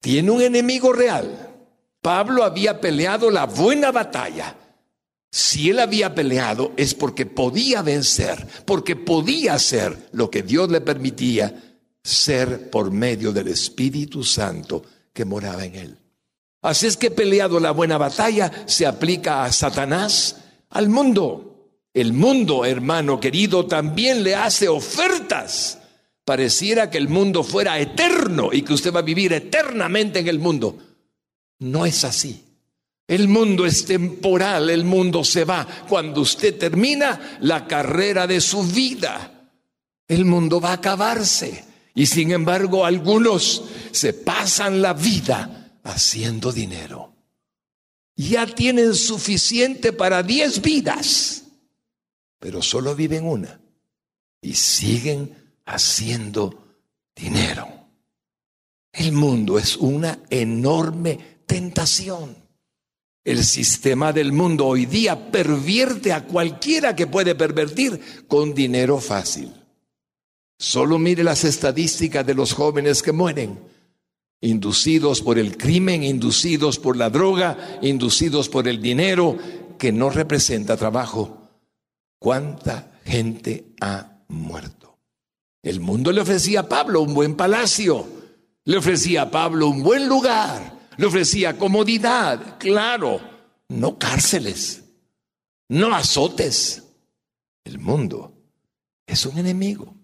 Tiene 0.00 0.32
un 0.32 0.42
enemigo 0.42 0.92
real. 0.92 1.54
Pablo 2.02 2.42
había 2.42 2.80
peleado 2.80 3.30
la 3.30 3.46
buena 3.46 3.92
batalla 3.92 4.56
si 5.30 5.70
él 5.70 5.78
había 5.78 6.14
peleado 6.14 6.72
es 6.76 6.94
porque 6.94 7.26
podía 7.26 7.82
vencer, 7.82 8.46
porque 8.64 8.96
podía 8.96 9.54
hacer 9.54 10.08
lo 10.12 10.30
que 10.30 10.42
Dios 10.42 10.70
le 10.70 10.80
permitía 10.80 11.76
ser 12.02 12.70
por 12.70 12.90
medio 12.90 13.32
del 13.32 13.48
Espíritu 13.48 14.24
Santo 14.24 14.82
que 15.12 15.24
moraba 15.24 15.64
en 15.64 15.74
él. 15.74 15.98
Así 16.62 16.86
es 16.86 16.96
que 16.96 17.10
peleado 17.10 17.60
la 17.60 17.70
buena 17.72 17.98
batalla 17.98 18.50
se 18.66 18.86
aplica 18.86 19.44
a 19.44 19.52
Satanás, 19.52 20.36
al 20.70 20.88
mundo. 20.88 21.44
El 21.92 22.12
mundo, 22.12 22.64
hermano 22.64 23.20
querido, 23.20 23.66
también 23.66 24.22
le 24.22 24.34
hace 24.34 24.68
ofertas. 24.68 25.78
Pareciera 26.24 26.90
que 26.90 26.98
el 26.98 27.08
mundo 27.08 27.42
fuera 27.42 27.78
eterno 27.78 28.50
y 28.52 28.62
que 28.62 28.74
usted 28.74 28.92
va 28.92 29.00
a 29.00 29.02
vivir 29.02 29.32
eternamente 29.32 30.18
en 30.18 30.28
el 30.28 30.38
mundo. 30.38 30.78
No 31.58 31.86
es 31.86 32.04
así. 32.04 32.47
El 33.08 33.26
mundo 33.26 33.64
es 33.64 33.86
temporal, 33.86 34.68
el 34.68 34.84
mundo 34.84 35.24
se 35.24 35.46
va. 35.46 35.66
Cuando 35.88 36.20
usted 36.20 36.58
termina 36.58 37.38
la 37.40 37.66
carrera 37.66 38.26
de 38.26 38.38
su 38.38 38.62
vida, 38.62 39.50
el 40.06 40.26
mundo 40.26 40.60
va 40.60 40.70
a 40.70 40.74
acabarse. 40.74 41.64
Y 41.94 42.04
sin 42.04 42.32
embargo, 42.32 42.84
algunos 42.84 43.64
se 43.92 44.12
pasan 44.12 44.82
la 44.82 44.92
vida 44.92 45.78
haciendo 45.84 46.52
dinero. 46.52 47.14
Ya 48.14 48.44
tienen 48.46 48.94
suficiente 48.94 49.94
para 49.94 50.22
diez 50.22 50.60
vidas, 50.60 51.44
pero 52.38 52.60
solo 52.60 52.94
viven 52.94 53.24
una. 53.24 53.58
Y 54.42 54.52
siguen 54.52 55.34
haciendo 55.64 56.76
dinero. 57.16 57.68
El 58.92 59.12
mundo 59.12 59.58
es 59.58 59.76
una 59.78 60.18
enorme 60.28 61.38
tentación. 61.46 62.47
El 63.28 63.44
sistema 63.44 64.10
del 64.14 64.32
mundo 64.32 64.64
hoy 64.64 64.86
día 64.86 65.30
pervierte 65.30 66.14
a 66.14 66.24
cualquiera 66.24 66.96
que 66.96 67.06
puede 67.06 67.34
pervertir 67.34 68.24
con 68.26 68.54
dinero 68.54 69.00
fácil. 69.00 69.52
Solo 70.58 70.98
mire 70.98 71.22
las 71.22 71.44
estadísticas 71.44 72.24
de 72.24 72.32
los 72.32 72.54
jóvenes 72.54 73.02
que 73.02 73.12
mueren, 73.12 73.60
inducidos 74.40 75.20
por 75.20 75.38
el 75.38 75.58
crimen, 75.58 76.04
inducidos 76.04 76.78
por 76.78 76.96
la 76.96 77.10
droga, 77.10 77.78
inducidos 77.82 78.48
por 78.48 78.66
el 78.66 78.80
dinero 78.80 79.36
que 79.78 79.92
no 79.92 80.08
representa 80.08 80.78
trabajo. 80.78 81.50
¿Cuánta 82.18 82.98
gente 83.04 83.74
ha 83.82 84.22
muerto? 84.28 84.96
El 85.62 85.80
mundo 85.80 86.12
le 86.12 86.22
ofrecía 86.22 86.60
a 86.60 86.68
Pablo 86.70 87.02
un 87.02 87.12
buen 87.12 87.36
palacio, 87.36 88.08
le 88.64 88.78
ofrecía 88.78 89.20
a 89.20 89.30
Pablo 89.30 89.68
un 89.68 89.82
buen 89.82 90.08
lugar, 90.08 90.77
le 90.98 91.06
ofrecía 91.06 91.56
comodidad, 91.56 92.58
claro, 92.58 93.20
no 93.68 93.98
cárceles, 93.98 94.84
no 95.68 95.94
azotes. 95.94 96.82
El 97.64 97.78
mundo 97.78 98.34
es 99.06 99.24
un 99.24 99.38
enemigo. 99.38 99.94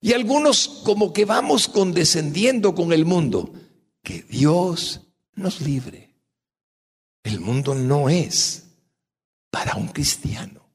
Y 0.00 0.12
algunos 0.12 0.82
como 0.84 1.12
que 1.12 1.24
vamos 1.24 1.66
condescendiendo 1.66 2.74
con 2.74 2.92
el 2.92 3.04
mundo. 3.04 3.52
Que 4.00 4.22
Dios 4.22 5.00
nos 5.34 5.60
libre. 5.60 6.14
El 7.24 7.40
mundo 7.40 7.74
no 7.74 8.08
es 8.08 8.64
para 9.50 9.74
un 9.74 9.88
cristiano. 9.88 10.68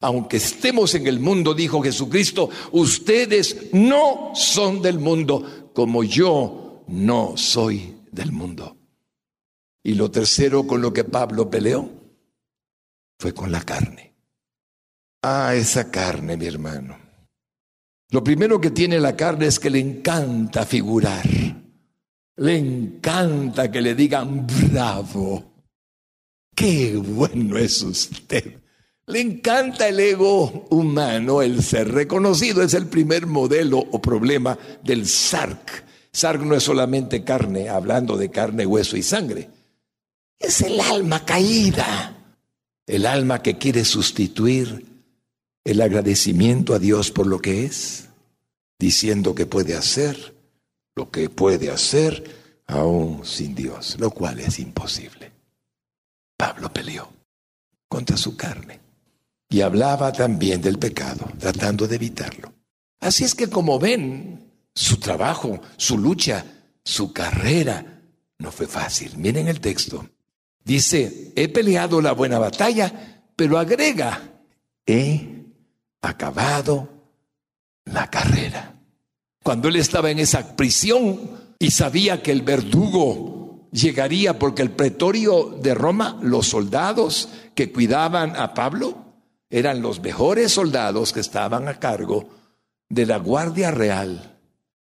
Aunque 0.00 0.38
estemos 0.38 0.96
en 0.96 1.06
el 1.06 1.20
mundo, 1.20 1.54
dijo 1.54 1.80
Jesucristo, 1.80 2.50
ustedes 2.72 3.72
no 3.72 4.32
son 4.34 4.82
del 4.82 4.98
mundo 4.98 5.70
como 5.74 6.02
yo 6.02 6.82
no 6.88 7.36
soy 7.36 7.96
del 8.10 8.32
mundo. 8.32 8.79
Y 9.82 9.94
lo 9.94 10.10
tercero 10.10 10.66
con 10.66 10.82
lo 10.82 10.92
que 10.92 11.04
Pablo 11.04 11.48
peleó 11.48 11.88
fue 13.18 13.32
con 13.32 13.50
la 13.50 13.62
carne. 13.62 14.14
Ah, 15.22 15.54
esa 15.54 15.90
carne, 15.90 16.36
mi 16.36 16.46
hermano. 16.46 16.98
Lo 18.10 18.24
primero 18.24 18.60
que 18.60 18.70
tiene 18.70 18.98
la 18.98 19.16
carne 19.16 19.46
es 19.46 19.58
que 19.58 19.70
le 19.70 19.78
encanta 19.78 20.66
figurar. 20.66 21.26
Le 22.36 22.56
encanta 22.56 23.70
que 23.70 23.80
le 23.80 23.94
digan 23.94 24.46
bravo. 24.46 25.64
Qué 26.54 26.96
bueno 26.96 27.56
es 27.58 27.82
usted. 27.82 28.60
Le 29.06 29.20
encanta 29.20 29.88
el 29.88 30.00
ego 30.00 30.66
humano, 30.70 31.42
el 31.42 31.62
ser 31.62 31.92
reconocido. 31.92 32.62
Es 32.62 32.74
el 32.74 32.86
primer 32.86 33.26
modelo 33.26 33.78
o 33.78 34.00
problema 34.00 34.58
del 34.82 35.06
SARC. 35.06 35.84
SARC 36.12 36.42
no 36.42 36.54
es 36.54 36.62
solamente 36.62 37.22
carne, 37.22 37.68
hablando 37.68 38.16
de 38.16 38.30
carne, 38.30 38.66
hueso 38.66 38.96
y 38.96 39.02
sangre 39.02 39.59
es 40.40 40.62
el 40.62 40.80
alma 40.80 41.24
caída, 41.24 42.16
el 42.86 43.06
alma 43.06 43.42
que 43.42 43.58
quiere 43.58 43.84
sustituir 43.84 44.86
el 45.62 45.80
agradecimiento 45.80 46.74
a 46.74 46.80
Dios 46.80 47.12
por 47.12 47.26
lo 47.26 47.38
que 47.40 47.66
es, 47.66 48.08
diciendo 48.78 49.34
que 49.34 49.46
puede 49.46 49.76
hacer 49.76 50.34
lo 50.96 51.10
que 51.10 51.30
puede 51.30 51.70
hacer 51.70 52.62
aún 52.66 53.24
sin 53.24 53.54
Dios, 53.54 53.96
lo 53.98 54.10
cual 54.10 54.40
es 54.40 54.58
imposible. 54.58 55.32
Pablo 56.36 56.72
peleó 56.72 57.10
contra 57.88 58.16
su 58.16 58.36
carne 58.36 58.80
y 59.48 59.60
hablaba 59.60 60.12
también 60.12 60.60
del 60.60 60.78
pecado, 60.78 61.30
tratando 61.38 61.86
de 61.86 61.96
evitarlo. 61.96 62.52
Así 63.00 63.24
es 63.24 63.34
que 63.34 63.48
como 63.48 63.78
ven, 63.78 64.52
su 64.74 64.98
trabajo, 64.98 65.60
su 65.76 65.98
lucha, 65.98 66.44
su 66.84 67.12
carrera 67.12 68.02
no 68.38 68.52
fue 68.52 68.66
fácil. 68.66 69.16
Miren 69.16 69.48
el 69.48 69.60
texto. 69.60 70.06
Dice, 70.64 71.32
he 71.36 71.48
peleado 71.48 72.00
la 72.00 72.12
buena 72.12 72.38
batalla, 72.38 73.22
pero 73.34 73.58
agrega, 73.58 74.20
he 74.86 75.44
acabado 76.02 76.88
la 77.84 78.08
carrera. 78.08 78.74
Cuando 79.42 79.68
él 79.68 79.76
estaba 79.76 80.10
en 80.10 80.18
esa 80.18 80.56
prisión 80.56 81.18
y 81.58 81.70
sabía 81.70 82.22
que 82.22 82.32
el 82.32 82.42
verdugo 82.42 83.68
llegaría 83.72 84.38
porque 84.38 84.62
el 84.62 84.70
pretorio 84.70 85.58
de 85.62 85.74
Roma, 85.74 86.18
los 86.22 86.48
soldados 86.48 87.28
que 87.54 87.72
cuidaban 87.72 88.36
a 88.36 88.54
Pablo, 88.54 88.96
eran 89.48 89.82
los 89.82 90.00
mejores 90.00 90.52
soldados 90.52 91.12
que 91.12 91.20
estaban 91.20 91.68
a 91.68 91.78
cargo 91.78 92.28
de 92.88 93.06
la 93.06 93.18
guardia 93.18 93.70
real 93.70 94.38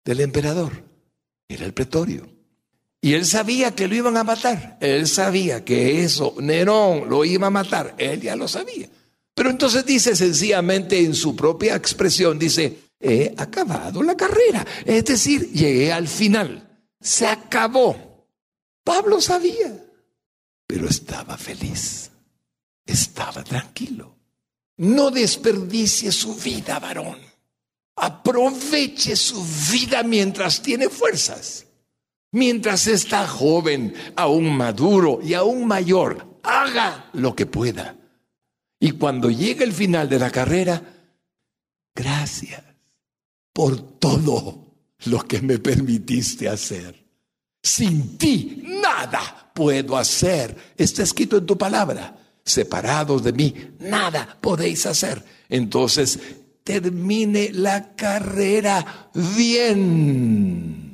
del 0.03 0.19
emperador. 0.19 0.83
Era 1.47 1.65
el 1.65 1.73
pretorio. 1.73 2.40
Y 3.01 3.13
él 3.13 3.25
sabía 3.25 3.75
que 3.75 3.87
lo 3.87 3.95
iban 3.95 4.15
a 4.15 4.23
matar. 4.23 4.77
Él 4.79 5.07
sabía 5.07 5.65
que 5.65 6.03
eso, 6.03 6.35
Nerón 6.39 7.09
lo 7.09 7.25
iba 7.25 7.47
a 7.47 7.49
matar. 7.49 7.95
Él 7.97 8.21
ya 8.21 8.35
lo 8.35 8.47
sabía. 8.47 8.87
Pero 9.33 9.49
entonces 9.49 9.83
dice 9.83 10.15
sencillamente 10.15 10.99
en 10.99 11.15
su 11.15 11.35
propia 11.35 11.75
expresión, 11.75 12.37
dice, 12.37 12.77
he 12.99 13.33
acabado 13.35 14.03
la 14.03 14.15
carrera. 14.15 14.65
Es 14.85 15.05
decir, 15.05 15.51
llegué 15.51 15.91
al 15.91 16.07
final. 16.07 16.69
Se 16.99 17.25
acabó. 17.25 18.27
Pablo 18.83 19.19
sabía, 19.19 19.83
pero 20.67 20.87
estaba 20.87 21.37
feliz. 21.37 22.11
Estaba 22.85 23.43
tranquilo. 23.43 24.15
No 24.77 25.11
desperdicie 25.11 26.11
su 26.11 26.35
vida, 26.35 26.79
varón. 26.79 27.17
Aproveche 27.95 29.15
su 29.15 29.43
vida 29.71 30.03
mientras 30.03 30.61
tiene 30.61 30.89
fuerzas. 30.89 31.65
Mientras 32.31 32.87
está 32.87 33.27
joven, 33.27 33.93
aún 34.15 34.55
maduro 34.55 35.19
y 35.21 35.33
aún 35.33 35.67
mayor, 35.67 36.39
haga 36.43 37.09
lo 37.13 37.35
que 37.35 37.45
pueda. 37.45 37.97
Y 38.79 38.91
cuando 38.91 39.29
llegue 39.29 39.63
el 39.63 39.73
final 39.73 40.07
de 40.07 40.19
la 40.19 40.31
carrera, 40.31 40.81
gracias 41.93 42.63
por 43.53 43.99
todo 43.99 44.65
lo 45.05 45.27
que 45.27 45.41
me 45.41 45.59
permitiste 45.59 46.47
hacer. 46.47 47.05
Sin 47.61 48.17
ti 48.17 48.63
nada 48.65 49.51
puedo 49.53 49.97
hacer. 49.97 50.73
Está 50.77 51.03
escrito 51.03 51.37
en 51.37 51.45
tu 51.45 51.57
palabra. 51.57 52.17
Separados 52.43 53.23
de 53.23 53.33
mí, 53.33 53.53
nada 53.79 54.37
podéis 54.41 54.85
hacer. 54.85 55.23
Entonces, 55.47 56.17
termine 56.63 57.51
la 57.53 57.93
carrera 57.95 59.11
bien. 59.37 60.90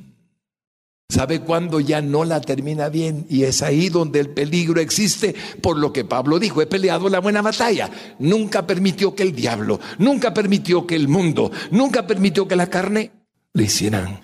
¿Sabe 1.09 1.39
cuándo 1.39 1.79
ya 1.79 2.01
no 2.01 2.25
la 2.25 2.41
termina 2.41 2.89
bien? 2.89 3.25
Y 3.29 3.43
es 3.43 3.61
ahí 3.61 3.87
donde 3.87 4.19
el 4.19 4.29
peligro 4.29 4.81
existe, 4.81 5.33
por 5.61 5.77
lo 5.77 5.93
que 5.93 6.03
Pablo 6.03 6.37
dijo, 6.37 6.61
he 6.61 6.67
peleado 6.67 7.07
la 7.07 7.19
buena 7.19 7.41
batalla. 7.41 7.89
Nunca 8.19 8.67
permitió 8.67 9.15
que 9.15 9.23
el 9.23 9.33
diablo, 9.33 9.79
nunca 9.99 10.33
permitió 10.33 10.85
que 10.85 10.95
el 10.95 11.07
mundo, 11.07 11.49
nunca 11.71 12.05
permitió 12.05 12.45
que 12.45 12.57
la 12.57 12.69
carne 12.69 13.11
le 13.53 13.63
hicieran 13.63 14.19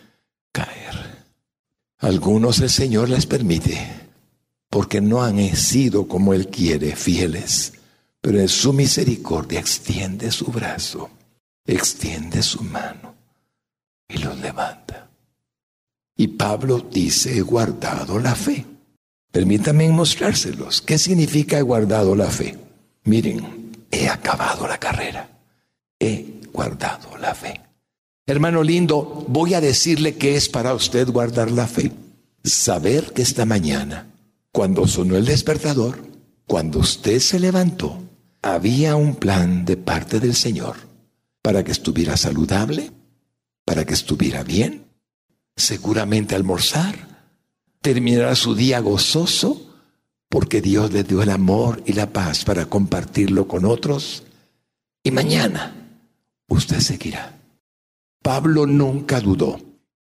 caer. 0.51 1.23
Algunos 1.99 2.59
el 2.59 2.69
Señor 2.69 3.07
les 3.07 3.25
permite, 3.27 4.09
porque 4.69 4.99
no 4.99 5.23
han 5.23 5.55
sido 5.55 6.09
como 6.09 6.33
Él 6.33 6.49
quiere, 6.49 6.97
fieles, 6.97 7.73
pero 8.19 8.41
en 8.41 8.49
su 8.49 8.73
misericordia 8.73 9.61
extiende 9.61 10.31
su 10.31 10.47
brazo, 10.47 11.09
extiende 11.65 12.43
su 12.43 12.61
mano 12.61 13.15
y 14.09 14.17
los 14.17 14.37
levanta. 14.37 14.82
Y 16.23 16.29
Pablo 16.29 16.79
dice, 16.89 17.37
he 17.37 17.41
guardado 17.41 18.17
la 18.17 18.33
fe. 18.33 18.65
Permítanme 19.29 19.89
mostrárselos. 19.89 20.81
¿Qué 20.81 20.97
significa 20.97 21.59
he 21.59 21.61
guardado 21.61 22.15
la 22.15 22.27
fe? 22.27 22.57
Miren, 23.03 23.73
he 23.91 24.07
acabado 24.07 24.65
la 24.65 24.77
carrera. 24.77 25.29
He 25.99 26.39
guardado 26.53 27.17
la 27.17 27.35
fe. 27.35 27.59
Hermano 28.25 28.63
lindo, 28.63 29.25
voy 29.27 29.53
a 29.53 29.59
decirle 29.59 30.15
que 30.15 30.37
es 30.37 30.47
para 30.47 30.73
usted 30.73 31.09
guardar 31.09 31.51
la 31.51 31.67
fe. 31.67 31.91
Saber 32.41 33.11
que 33.11 33.21
esta 33.21 33.43
mañana, 33.43 34.07
cuando 34.53 34.87
sonó 34.87 35.17
el 35.17 35.25
despertador, 35.25 35.99
cuando 36.47 36.79
usted 36.79 37.19
se 37.19 37.37
levantó, 37.37 38.01
había 38.41 38.95
un 38.95 39.15
plan 39.15 39.65
de 39.65 39.75
parte 39.75 40.21
del 40.21 40.35
Señor 40.35 40.77
para 41.41 41.65
que 41.65 41.73
estuviera 41.73 42.15
saludable, 42.15 42.91
para 43.65 43.83
que 43.83 43.93
estuviera 43.93 44.43
bien, 44.43 44.83
seguramente 45.55 46.35
almorzar, 46.35 46.95
terminará 47.81 48.35
su 48.35 48.55
día 48.55 48.79
gozoso 48.79 49.69
porque 50.29 50.61
Dios 50.61 50.91
le 50.91 51.03
dio 51.03 51.21
el 51.21 51.29
amor 51.29 51.83
y 51.85 51.93
la 51.93 52.11
paz 52.11 52.43
para 52.43 52.65
compartirlo 52.65 53.47
con 53.47 53.65
otros 53.65 54.23
y 55.03 55.11
mañana 55.11 55.75
usted 56.47 56.79
seguirá. 56.79 57.37
Pablo 58.21 58.65
nunca 58.65 59.19
dudó 59.19 59.59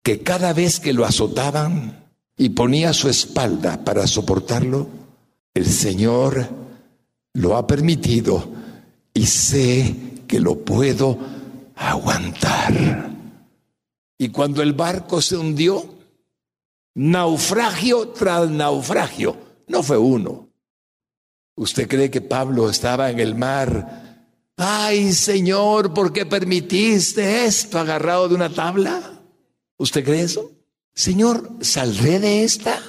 que 0.02 0.22
cada 0.24 0.54
vez 0.54 0.80
que 0.80 0.94
lo 0.94 1.06
azotaban 1.06 2.06
y 2.38 2.50
ponía 2.50 2.94
su 2.94 3.10
espalda 3.10 3.84
para 3.84 4.08
soportarlo, 4.08 4.88
el 5.54 5.66
Señor 5.66 6.50
lo 7.34 7.58
ha 7.58 7.68
permitido 7.68 8.50
y 9.14 9.26
sé 9.26 9.96
que 10.28 10.40
lo 10.40 10.60
puedo 10.60 11.20
aguantar. 11.76 13.15
Y 14.18 14.30
cuando 14.30 14.62
el 14.62 14.74
barco 14.74 15.22
se 15.22 15.38
hundió, 15.38 15.96
naufragio 16.94 18.10
tras 18.10 18.50
naufragio, 18.50 19.38
no 19.68 19.84
fue 19.84 19.98
uno. 19.98 20.50
¿Usted 21.56 21.88
cree 21.88 22.12
que 22.12 22.22
Pablo 22.22 22.70
estaba 22.70 23.10
en 23.10 23.20
el 23.20 23.36
mar? 23.36 24.32
Ay, 24.58 25.14
Señor, 25.14 25.94
¿por 25.94 26.14
qué 26.14 26.26
permitiste 26.26 27.46
esto 27.46 27.80
agarrado 27.80 28.30
de 28.30 28.36
una 28.36 28.50
tabla? 28.50 29.22
¿Usted 29.78 30.04
cree 30.04 30.22
eso? 30.22 30.52
Señor, 30.94 31.50
¿saldré 31.62 32.20
de 32.20 32.44
esta? 32.44 32.80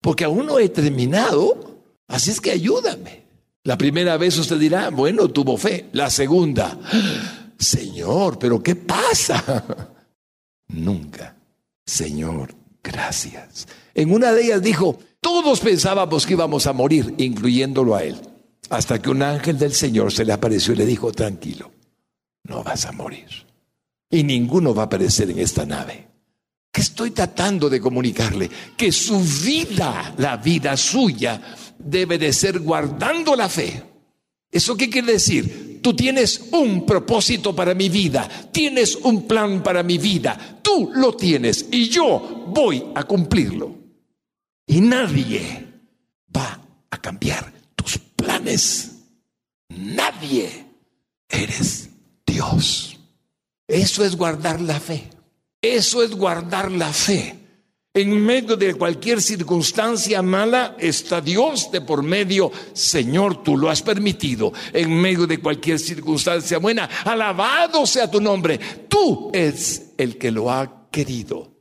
Porque 0.00 0.24
aún 0.24 0.46
no 0.46 0.58
he 0.58 0.68
terminado, 0.68 1.84
así 2.08 2.30
es 2.30 2.40
que 2.40 2.50
ayúdame. 2.50 3.22
La 3.64 3.78
primera 3.78 4.16
vez 4.16 4.36
usted 4.38 4.58
dirá, 4.58 4.90
bueno, 4.90 5.28
tuvo 5.28 5.56
fe. 5.56 5.88
La 5.92 6.10
segunda, 6.10 6.76
Señor, 7.56 8.38
pero 8.38 8.60
¿qué 8.60 8.74
pasa? 8.74 9.91
Nunca. 10.72 11.36
Señor, 11.86 12.54
gracias. 12.82 13.68
En 13.94 14.12
una 14.12 14.32
de 14.32 14.44
ellas 14.44 14.62
dijo, 14.62 14.98
todos 15.20 15.60
pensábamos 15.60 16.26
que 16.26 16.32
íbamos 16.32 16.66
a 16.66 16.72
morir, 16.72 17.14
incluyéndolo 17.18 17.94
a 17.94 18.02
él. 18.02 18.16
Hasta 18.70 19.00
que 19.00 19.10
un 19.10 19.22
ángel 19.22 19.58
del 19.58 19.72
Señor 19.72 20.12
se 20.12 20.24
le 20.24 20.32
apareció 20.32 20.72
y 20.72 20.76
le 20.76 20.86
dijo, 20.86 21.12
tranquilo, 21.12 21.70
no 22.44 22.62
vas 22.62 22.86
a 22.86 22.92
morir. 22.92 23.28
Y 24.10 24.24
ninguno 24.24 24.74
va 24.74 24.82
a 24.82 24.86
aparecer 24.86 25.30
en 25.30 25.38
esta 25.38 25.66
nave. 25.66 26.08
¿Qué 26.72 26.80
estoy 26.80 27.10
tratando 27.10 27.68
de 27.68 27.80
comunicarle? 27.80 28.50
Que 28.76 28.90
su 28.90 29.20
vida, 29.20 30.14
la 30.16 30.38
vida 30.38 30.74
suya, 30.76 31.40
debe 31.78 32.16
de 32.16 32.32
ser 32.32 32.60
guardando 32.60 33.36
la 33.36 33.48
fe. 33.48 33.91
¿Eso 34.52 34.76
qué 34.76 34.90
quiere 34.90 35.14
decir? 35.14 35.80
Tú 35.82 35.96
tienes 35.96 36.48
un 36.52 36.84
propósito 36.86 37.56
para 37.56 37.74
mi 37.74 37.88
vida, 37.88 38.28
tienes 38.52 38.94
un 38.96 39.26
plan 39.26 39.62
para 39.62 39.82
mi 39.82 39.98
vida, 39.98 40.60
tú 40.62 40.92
lo 40.94 41.16
tienes 41.16 41.66
y 41.72 41.88
yo 41.88 42.44
voy 42.48 42.84
a 42.94 43.02
cumplirlo. 43.02 43.74
Y 44.66 44.80
nadie 44.80 45.66
va 46.36 46.60
a 46.90 47.00
cambiar 47.00 47.52
tus 47.74 47.98
planes. 47.98 48.92
Nadie. 49.70 50.66
Eres 51.28 51.88
Dios. 52.26 52.98
Eso 53.66 54.04
es 54.04 54.16
guardar 54.16 54.60
la 54.60 54.78
fe. 54.78 55.08
Eso 55.62 56.02
es 56.02 56.10
guardar 56.10 56.70
la 56.70 56.92
fe. 56.92 57.41
En 57.94 58.24
medio 58.24 58.56
de 58.56 58.74
cualquier 58.74 59.20
circunstancia 59.20 60.22
mala 60.22 60.76
está 60.78 61.20
Dios 61.20 61.70
de 61.70 61.82
por 61.82 62.02
medio. 62.02 62.50
Señor, 62.72 63.42
tú 63.42 63.58
lo 63.58 63.68
has 63.68 63.82
permitido. 63.82 64.50
En 64.72 64.98
medio 64.98 65.26
de 65.26 65.40
cualquier 65.40 65.78
circunstancia 65.78 66.56
buena, 66.56 66.88
alabado 67.04 67.86
sea 67.86 68.10
tu 68.10 68.18
nombre. 68.18 68.58
Tú 68.88 69.30
es 69.34 69.92
el 69.98 70.16
que 70.16 70.30
lo 70.30 70.50
ha 70.50 70.88
querido. 70.90 71.52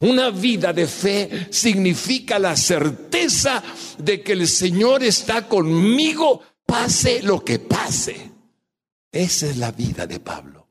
Una 0.00 0.30
vida 0.30 0.74
de 0.74 0.86
fe 0.86 1.48
significa 1.50 2.38
la 2.38 2.56
certeza 2.56 3.62
de 3.96 4.22
que 4.22 4.32
el 4.32 4.48
Señor 4.48 5.02
está 5.02 5.48
conmigo, 5.48 6.42
pase 6.66 7.22
lo 7.22 7.42
que 7.42 7.58
pase. 7.58 8.30
Esa 9.10 9.46
es 9.46 9.56
la 9.56 9.72
vida 9.72 10.06
de 10.06 10.20
Pablo. 10.20 10.69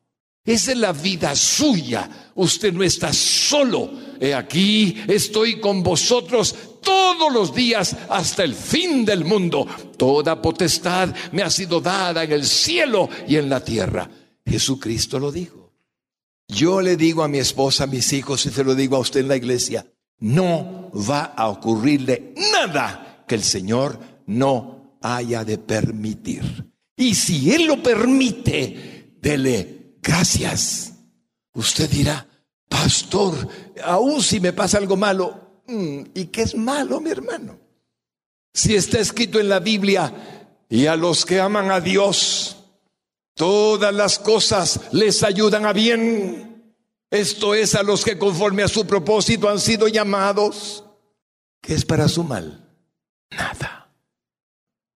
Es 0.50 0.76
la 0.76 0.93
vida 0.93 1.36
suya. 1.36 2.32
Usted 2.34 2.74
no 2.74 2.82
está 2.82 3.14
solo. 3.14 3.91
He 4.20 4.34
aquí, 4.34 4.97
estoy 5.08 5.60
con 5.60 5.84
vosotros 5.84 6.56
todos 6.82 7.32
los 7.32 7.54
días 7.54 7.95
hasta 8.10 8.45
el 8.45 8.56
fin 8.56 9.06
del 9.06 9.26
mundo. 9.26 9.68
Toda 9.95 10.41
potestad 10.41 11.14
me 11.34 11.43
ha 11.43 11.52
sido 11.52 11.80
dada 11.80 12.24
en 12.24 12.32
el 12.32 12.43
cielo 12.47 13.08
y 13.28 13.36
en 13.36 13.47
la 13.47 13.64
tierra. 13.64 14.10
Jesucristo 14.43 15.20
lo 15.20 15.32
dijo. 15.32 15.72
Yo 16.47 16.82
le 16.82 16.97
digo 16.97 17.22
a 17.22 17.28
mi 17.28 17.38
esposa, 17.38 17.84
a 17.84 17.88
mis 17.88 18.12
hijos, 18.12 18.43
y 18.47 18.50
se 18.50 18.64
lo 18.64 18.74
digo 18.74 18.95
a 18.95 19.02
usted 19.02 19.20
en 19.20 19.28
la 19.28 19.36
iglesia, 19.36 19.86
no 20.18 20.89
va 20.91 21.26
a 21.26 21.47
ocurrirle 21.47 22.34
nada 22.54 23.24
que 23.28 23.36
el 23.36 23.43
Señor 23.43 24.00
no 24.26 24.97
haya 25.00 25.45
de 25.45 25.60
permitir. 25.60 26.72
Y 26.97 27.14
si 27.14 27.52
Él 27.52 27.68
lo 27.68 27.84
permite, 27.84 29.14
dele 29.22 29.78
gracias. 30.02 30.93
Usted 31.54 31.89
dirá, 31.89 32.28
pastor, 32.68 33.47
aún 33.84 34.22
si 34.22 34.39
me 34.39 34.54
pasa 34.54 34.78
algo 34.78 34.95
malo, 34.95 35.62
mm, 35.68 36.02
¿y 36.14 36.26
qué 36.26 36.43
es 36.43 36.56
malo, 36.56 37.00
mi 37.00 37.10
hermano? 37.10 37.60
Si 38.54 38.76
está 38.76 39.00
escrito 39.00 39.39
en 39.39 39.50
la 39.50 39.60
Biblia, 39.60 40.14
y 40.70 40.86
a 40.86 40.95
los 40.95 41.26
que 41.26 41.39
aman 41.39 41.72
a 41.72 41.82
Dios, 41.82 42.58
todas 43.34 43.93
las 43.93 44.20
cosas 44.20 44.80
les 44.91 45.24
ayudan 45.24 45.66
a 45.66 45.74
bien. 45.74 46.76
Esto 47.10 47.56
es 47.56 47.74
a 47.74 47.82
los 47.82 48.06
que 48.06 48.20
conforme 48.20 48.62
a 48.62 48.68
su 48.68 48.86
propósito 48.86 49.50
han 49.50 49.60
sido 49.60 49.88
llamados. 49.88 50.84
¿Qué 51.60 51.74
es 51.74 51.86
para 51.86 52.08
su 52.08 52.24
mal? 52.24 52.70
Nada. 53.32 53.91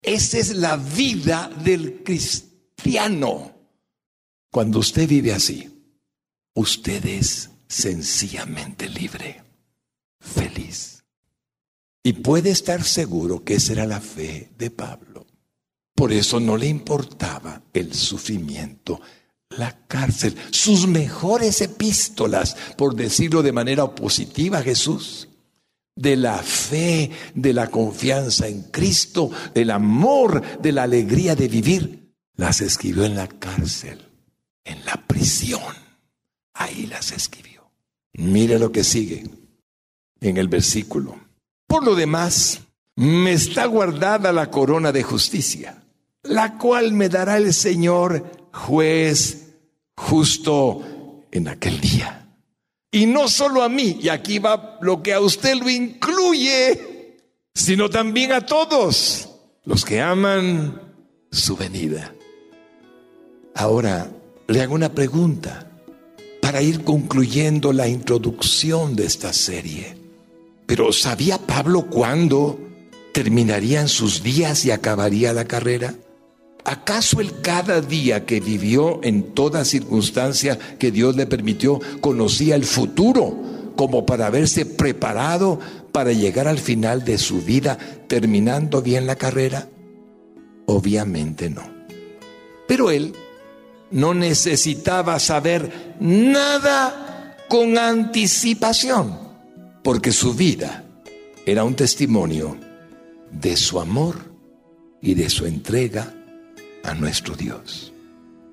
Esa 0.03 0.39
es 0.39 0.57
la 0.57 0.77
vida 0.77 1.51
del 1.63 2.03
cristiano. 2.03 3.60
Cuando 4.53 4.81
usted 4.81 5.09
vive 5.09 5.33
así, 5.33 5.71
usted 6.55 7.07
es 7.07 7.51
sencillamente 7.69 8.89
libre, 8.89 9.45
feliz. 10.19 11.05
Y 12.03 12.15
puede 12.15 12.51
estar 12.51 12.83
seguro 12.83 13.45
que 13.45 13.55
esa 13.55 13.75
era 13.75 13.87
la 13.87 14.01
fe 14.01 14.51
de 14.59 14.71
Pablo. 14.71 15.25
Por 15.95 16.13
eso 16.13 16.41
no 16.41 16.57
le 16.57 16.67
importaba 16.67 17.63
el 17.73 17.95
sufrimiento, 17.95 19.01
la 19.51 19.87
cárcel, 19.87 20.35
sus 20.51 20.89
mejores 20.89 21.61
epístolas, 21.61 22.57
por 22.77 22.97
decirlo 22.97 23.45
de 23.45 23.53
manera 23.53 23.95
positiva 23.95 24.59
a 24.59 24.63
Jesús, 24.63 25.29
de 25.95 26.17
la 26.17 26.39
fe, 26.39 27.13
de 27.37 27.53
la 27.53 27.69
confianza 27.69 28.49
en 28.49 28.63
Cristo, 28.63 29.31
del 29.55 29.71
amor, 29.71 30.61
de 30.61 30.73
la 30.73 30.85
alegría 30.85 31.37
de 31.37 31.47
vivir, 31.47 32.15
las 32.35 32.63
escribió 32.63 33.05
en 33.05 33.15
la 33.15 33.29
cárcel 33.29 34.10
en 34.71 34.85
la 34.85 34.97
prisión. 35.07 35.75
Ahí 36.55 36.87
las 36.87 37.13
escribió. 37.13 37.71
Mire 38.15 38.59
lo 38.59 38.73
que 38.73 38.85
sigue 38.85 39.25
en 40.21 40.37
el 40.37 40.49
versículo. 40.49 41.19
Por 41.67 41.85
lo 41.85 41.95
demás, 41.95 42.61
me 42.97 43.33
está 43.33 43.67
guardada 43.67 44.33
la 44.33 44.51
corona 44.51 44.93
de 44.93 45.03
justicia, 45.03 45.83
la 46.23 46.59
cual 46.59 46.93
me 46.93 47.09
dará 47.09 47.37
el 47.37 47.55
Señor 47.55 48.49
juez 48.53 49.55
justo 49.97 51.25
en 51.31 51.49
aquel 51.49 51.81
día. 51.81 52.29
Y 52.91 53.07
no 53.07 53.29
solo 53.29 53.63
a 53.63 53.69
mí, 53.69 53.99
y 54.03 54.09
aquí 54.09 54.39
va 54.41 54.79
lo 54.81 55.03
que 55.03 55.15
a 55.15 55.21
usted 55.21 55.55
lo 55.55 55.71
incluye, 55.71 57.17
sino 57.55 57.89
también 57.89 58.33
a 58.33 58.45
todos 58.45 59.29
los 59.65 59.85
que 59.85 60.01
aman 60.01 60.81
su 61.31 61.57
venida. 61.57 62.13
Ahora, 63.55 64.11
le 64.51 64.63
hago 64.63 64.75
una 64.75 64.93
pregunta 64.93 65.71
para 66.43 66.61
ir 66.61 66.83
concluyendo 66.83 67.73
la 67.73 67.87
introducción 67.87 68.97
de 68.97 69.07
esta 69.07 69.33
serie. 69.33 69.97
Pero 70.67 70.93
¿sabía 70.93 71.39
Pablo 71.39 71.87
cuándo 71.87 72.59
terminarían 73.13 73.89
sus 73.89 74.25
días 74.25 74.65
y 74.65 74.73
acabaría 74.73 75.33
la 75.33 75.45
carrera? 75.45 75.95
¿Acaso 76.65 77.21
él 77.21 77.33
cada 77.43 77.81
día 77.81 78.27
que 78.27 78.41
vivió 78.41 78.99
en 79.05 79.35
toda 79.35 79.65
circunstancia 79.65 80.59
que 80.79 80.91
Dios 80.91 81.15
le 81.15 81.27
permitió 81.27 81.79
conocía 82.01 82.57
el 82.57 82.65
futuro 82.65 83.73
como 83.77 84.05
para 84.05 84.27
haberse 84.27 84.67
preparado 84.67 85.61
para 85.93 86.13
llegar 86.13 86.49
al 86.49 86.59
final 86.59 87.05
de 87.05 87.19
su 87.19 87.41
vida 87.41 87.79
terminando 88.09 88.83
bien 88.83 89.07
la 89.07 89.15
carrera? 89.15 89.69
Obviamente 90.67 91.51
no. 91.51 91.63
Pero 92.67 92.91
él 92.91 93.15
no 93.91 94.15
necesitaba 94.15 95.19
saber 95.19 95.97
nada 96.01 97.37
con 97.49 97.79
anticipación, 97.79 99.19
porque 99.83 100.13
su 100.13 100.35
vida 100.35 100.85
era 101.47 101.65
un 101.65 101.75
testimonio 101.75 102.57
de 103.31 103.57
su 103.57 103.81
amor 103.81 104.17
y 105.03 105.15
de 105.15 105.31
su 105.31 105.47
entrega 105.47 106.15
a 106.85 106.95
nuestro 106.95 107.35
Dios. 107.35 107.93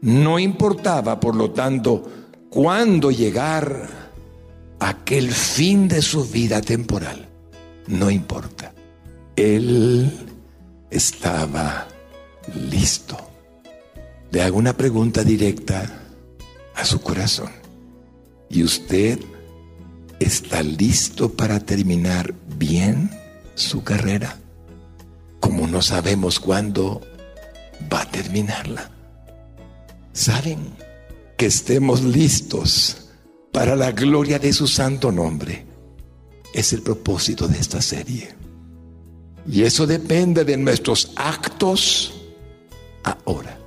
No 0.01 0.39
importaba, 0.39 1.19
por 1.19 1.35
lo 1.35 1.51
tanto, 1.51 2.09
cuándo 2.49 3.11
llegar 3.11 3.89
aquel 4.79 5.31
fin 5.31 5.87
de 5.87 6.01
su 6.01 6.25
vida 6.25 6.61
temporal. 6.61 7.27
No 7.87 8.09
importa. 8.11 8.73
Él 9.35 10.11
estaba 10.89 11.87
listo. 12.69 13.17
Le 14.31 14.41
hago 14.41 14.57
una 14.57 14.75
pregunta 14.75 15.23
directa 15.23 16.03
a 16.75 16.85
su 16.85 17.01
corazón. 17.01 17.51
¿Y 18.49 18.63
usted 18.63 19.19
está 20.19 20.63
listo 20.63 21.31
para 21.33 21.59
terminar 21.59 22.33
bien 22.57 23.09
su 23.55 23.83
carrera? 23.83 24.37
Como 25.39 25.67
no 25.67 25.81
sabemos 25.81 26.39
cuándo 26.39 27.01
va 27.91 28.01
a 28.01 28.11
terminarla. 28.11 28.91
¿Saben? 30.13 30.59
Que 31.37 31.45
estemos 31.45 32.03
listos 32.03 33.09
para 33.51 33.75
la 33.75 33.91
gloria 33.91 34.39
de 34.39 34.51
su 34.51 34.67
santo 34.67 35.11
nombre. 35.11 35.65
Es 36.53 36.73
el 36.73 36.81
propósito 36.81 37.47
de 37.47 37.59
esta 37.59 37.81
serie. 37.81 38.35
Y 39.49 39.63
eso 39.63 39.87
depende 39.87 40.43
de 40.43 40.57
nuestros 40.57 41.11
actos 41.15 42.13
ahora. 43.03 43.57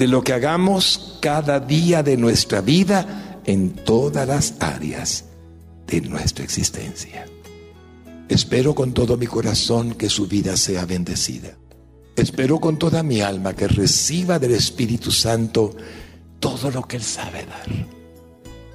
De 0.00 0.08
lo 0.08 0.24
que 0.24 0.32
hagamos 0.32 1.18
cada 1.20 1.60
día 1.60 2.02
de 2.02 2.16
nuestra 2.16 2.62
vida 2.62 3.38
en 3.44 3.74
todas 3.74 4.26
las 4.26 4.54
áreas 4.58 5.26
de 5.86 6.00
nuestra 6.00 6.42
existencia. 6.42 7.26
Espero 8.30 8.74
con 8.74 8.94
todo 8.94 9.18
mi 9.18 9.26
corazón 9.26 9.92
que 9.92 10.08
su 10.08 10.26
vida 10.26 10.56
sea 10.56 10.86
bendecida. 10.86 11.50
Espero 12.16 12.60
con 12.60 12.78
toda 12.78 13.02
mi 13.02 13.20
alma 13.20 13.52
que 13.52 13.68
reciba 13.68 14.38
del 14.38 14.52
Espíritu 14.52 15.10
Santo 15.10 15.76
todo 16.38 16.70
lo 16.70 16.88
que 16.88 16.96
Él 16.96 17.02
sabe 17.02 17.44
dar. 17.44 17.86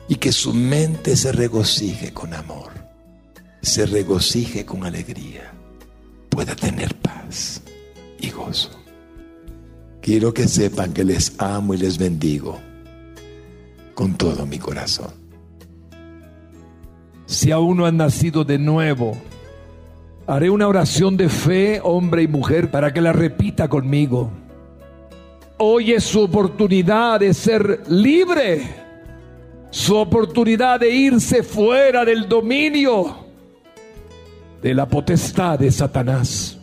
Y 0.08 0.18
que 0.18 0.32
su 0.32 0.54
mente 0.54 1.18
se 1.18 1.32
regocije 1.32 2.14
con 2.14 2.36
amor, 2.36 2.72
se 3.64 3.88
regocije 3.88 4.64
con 4.64 4.86
alegría, 4.86 5.56
pueda 6.30 6.56
tener 6.56 6.94
paz 6.98 7.64
y 8.20 8.30
gozo. 8.30 8.85
Quiero 10.06 10.32
que 10.32 10.48
sepan 10.48 10.94
que 10.94 11.04
les 11.04 11.34
amo 11.40 11.74
y 11.74 11.78
les 11.78 11.98
bendigo 11.98 12.60
con 13.96 14.14
todo 14.14 14.46
mi 14.46 14.60
corazón. 14.60 15.10
Si 17.26 17.50
aún 17.50 17.78
no 17.78 17.88
han 17.88 17.98
nacido 17.98 18.44
de 18.44 18.60
nuevo, 18.60 19.18
Haré 20.28 20.52
una 20.52 20.68
oración 20.68 21.18
de 21.18 21.28
fe, 21.28 21.80
hombre 21.84 22.22
y 22.22 22.28
mujer, 22.28 22.70
para 22.70 22.94
que 22.94 23.02
la 23.02 23.14
repita 23.14 23.68
conmigo. 23.68 24.30
Hoy 25.58 25.94
es 25.94 26.04
su 26.04 26.22
oportunidad 26.22 27.20
de 27.20 27.34
ser 27.34 27.82
libre, 27.90 28.62
su 29.72 29.96
oportunidad 29.96 30.80
de 30.80 30.92
irse 30.92 31.42
fuera 31.42 32.06
del 32.06 32.30
dominio 32.30 33.26
de 34.62 34.74
la 34.76 34.88
potestad 34.88 35.58
de 35.58 35.72
Satanás, 35.72 36.60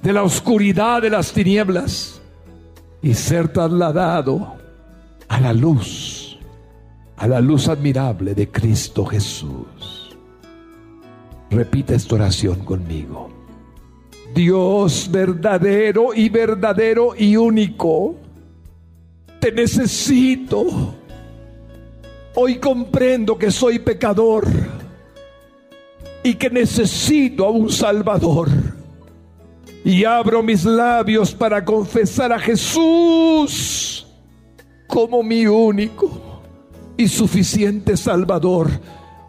de 0.00 0.12
la 0.14 0.22
oscuridad 0.22 1.02
de 1.02 1.10
las 1.10 1.32
tinieblas 1.32 2.21
y 3.02 3.14
ser 3.14 3.48
trasladado 3.48 4.54
a 5.28 5.40
la 5.40 5.52
luz, 5.52 6.38
a 7.16 7.26
la 7.26 7.40
luz 7.40 7.68
admirable 7.68 8.34
de 8.34 8.48
Cristo 8.48 9.04
Jesús. 9.04 10.16
Repita 11.50 11.94
esta 11.94 12.14
oración 12.14 12.64
conmigo. 12.64 13.28
Dios 14.34 15.08
verdadero 15.10 16.14
y 16.14 16.28
verdadero 16.28 17.14
y 17.16 17.36
único, 17.36 18.14
te 19.40 19.52
necesito. 19.52 20.94
Hoy 22.34 22.56
comprendo 22.56 23.36
que 23.36 23.50
soy 23.50 23.80
pecador 23.80 24.46
y 26.22 26.34
que 26.34 26.48
necesito 26.48 27.46
a 27.46 27.50
un 27.50 27.70
Salvador. 27.70 28.48
Y 29.84 30.04
abro 30.04 30.42
mis 30.42 30.64
labios 30.64 31.34
para 31.34 31.64
confesar 31.64 32.32
a 32.32 32.38
Jesús 32.38 34.06
como 34.86 35.22
mi 35.22 35.46
único 35.46 36.42
y 36.96 37.08
suficiente 37.08 37.96
Salvador 37.96 38.70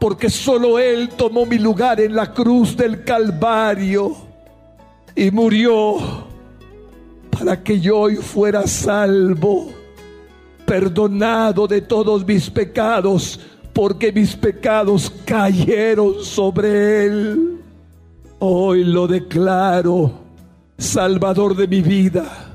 porque 0.03 0.29
solo 0.29 0.79
Él 0.79 1.11
tomó 1.15 1.45
mi 1.45 1.57
lugar 1.57 2.01
en 2.01 2.13
la 2.13 2.33
cruz 2.33 2.75
del 2.75 3.05
Calvario 3.05 4.13
y 5.15 5.31
murió 5.31 5.95
para 7.31 7.63
que 7.63 7.79
yo 7.79 7.99
hoy 7.99 8.17
fuera 8.17 8.67
salvo, 8.67 9.69
perdonado 10.65 11.67
de 11.67 11.79
todos 11.79 12.27
mis 12.27 12.49
pecados, 12.49 13.39
porque 13.71 14.11
mis 14.11 14.35
pecados 14.35 15.09
cayeron 15.23 16.15
sobre 16.21 17.05
Él. 17.05 17.61
Hoy 18.39 18.83
lo 18.83 19.07
declaro, 19.07 20.22
Salvador 20.83 21.55
de 21.55 21.65
mi 21.65 21.81
vida, 21.81 22.53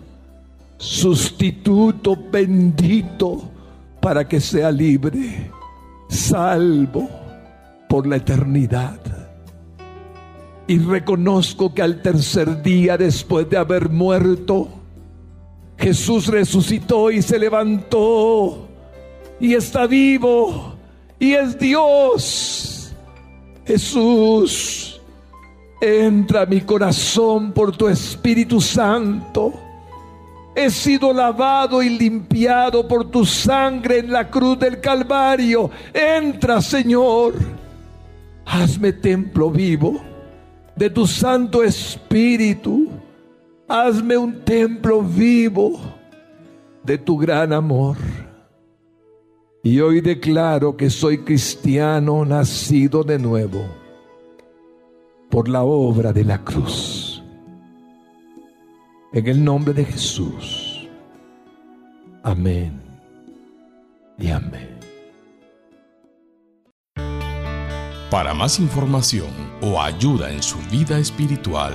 sustituto 0.77 2.15
bendito 2.31 3.51
para 4.01 4.29
que 4.29 4.39
sea 4.39 4.71
libre, 4.71 5.51
salvo 6.11 7.09
por 7.89 8.07
la 8.07 8.17
eternidad. 8.17 9.01
Y 10.67 10.79
reconozco 10.79 11.73
que 11.73 11.81
al 11.81 12.03
tercer 12.03 12.63
día 12.63 12.99
después 12.99 13.49
de 13.49 13.57
haber 13.57 13.89
muerto, 13.89 14.69
Jesús 15.79 16.27
resucitó 16.27 17.11
y 17.11 17.23
se 17.23 17.39
levantó 17.39 18.69
y 19.41 19.55
está 19.55 19.87
vivo 19.87 20.75
y 21.19 21.33
es 21.33 21.59
Dios. 21.59 22.93
Jesús, 23.65 24.98
entra 25.81 26.47
mi 26.47 26.61
corazón 26.61 27.53
por 27.53 27.77
tu 27.77 27.89
Espíritu 27.89 28.61
Santo. 28.61 29.53
He 30.55 30.71
sido 30.71 31.13
lavado 31.13 31.83
y 31.83 31.89
limpiado 31.89 32.87
por 32.89 33.11
tu 33.11 33.25
sangre 33.25 33.99
en 33.99 34.13
la 34.13 34.29
cruz 34.29 34.59
del 34.59 34.81
Calvario. 34.81 35.71
Entra, 35.95 36.61
Señor 36.61 37.35
Hazme 38.51 38.95
templo 38.95 39.51
vivo 39.51 40.01
de 40.75 40.89
tu 40.89 41.07
Santo 41.07 41.63
Espíritu. 41.63 42.89
Hazme 43.69 44.17
un 44.17 44.43
templo 44.43 45.03
vivo 45.03 45.79
de 46.83 46.97
tu 46.97 47.19
gran 47.19 47.53
amor. 47.53 47.99
Y 49.63 49.81
hoy 49.81 50.01
declaro 50.01 50.79
que 50.79 50.89
soy 50.89 51.19
cristiano 51.19 52.25
nacido 52.25 53.05
de 53.05 53.19
nuevo 53.19 53.67
por 55.31 55.49
la 55.49 55.63
obra 55.63 56.13
de 56.13 56.25
la 56.25 56.43
cruz. 56.43 57.23
En 59.13 59.27
el 59.27 59.43
nombre 59.45 59.75
de 59.75 59.85
Jesús. 59.85 60.89
Amén 62.23 62.81
y 64.19 64.31
amén. 64.31 64.79
Para 68.11 68.33
más 68.33 68.59
información 68.59 69.29
o 69.61 69.81
ayuda 69.81 70.31
en 70.33 70.43
su 70.43 70.59
vida 70.71 70.99
espiritual, 70.99 71.75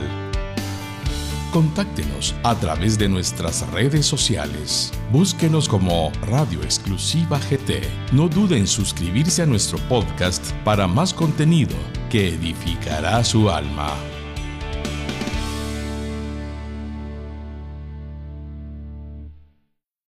Contáctenos 1.54 2.34
a 2.42 2.56
través 2.56 2.98
de 2.98 3.08
nuestras 3.08 3.70
redes 3.70 4.08
sociales. 4.08 4.92
Búsquenos 5.12 5.70
como 5.70 6.12
Radio 6.24 6.64
Exclusiva 6.64 7.38
GT. 7.38 7.84
No 8.12 8.28
dude 8.28 8.58
en 8.58 8.66
suscribirse 8.66 9.44
a 9.44 9.46
nuestro 9.46 9.78
podcast 9.88 10.52
para 10.64 10.88
más 10.88 11.14
contenido 11.14 11.76
que 12.14 12.28
edificará 12.28 13.24
su 13.24 13.50
alma. 13.50 13.90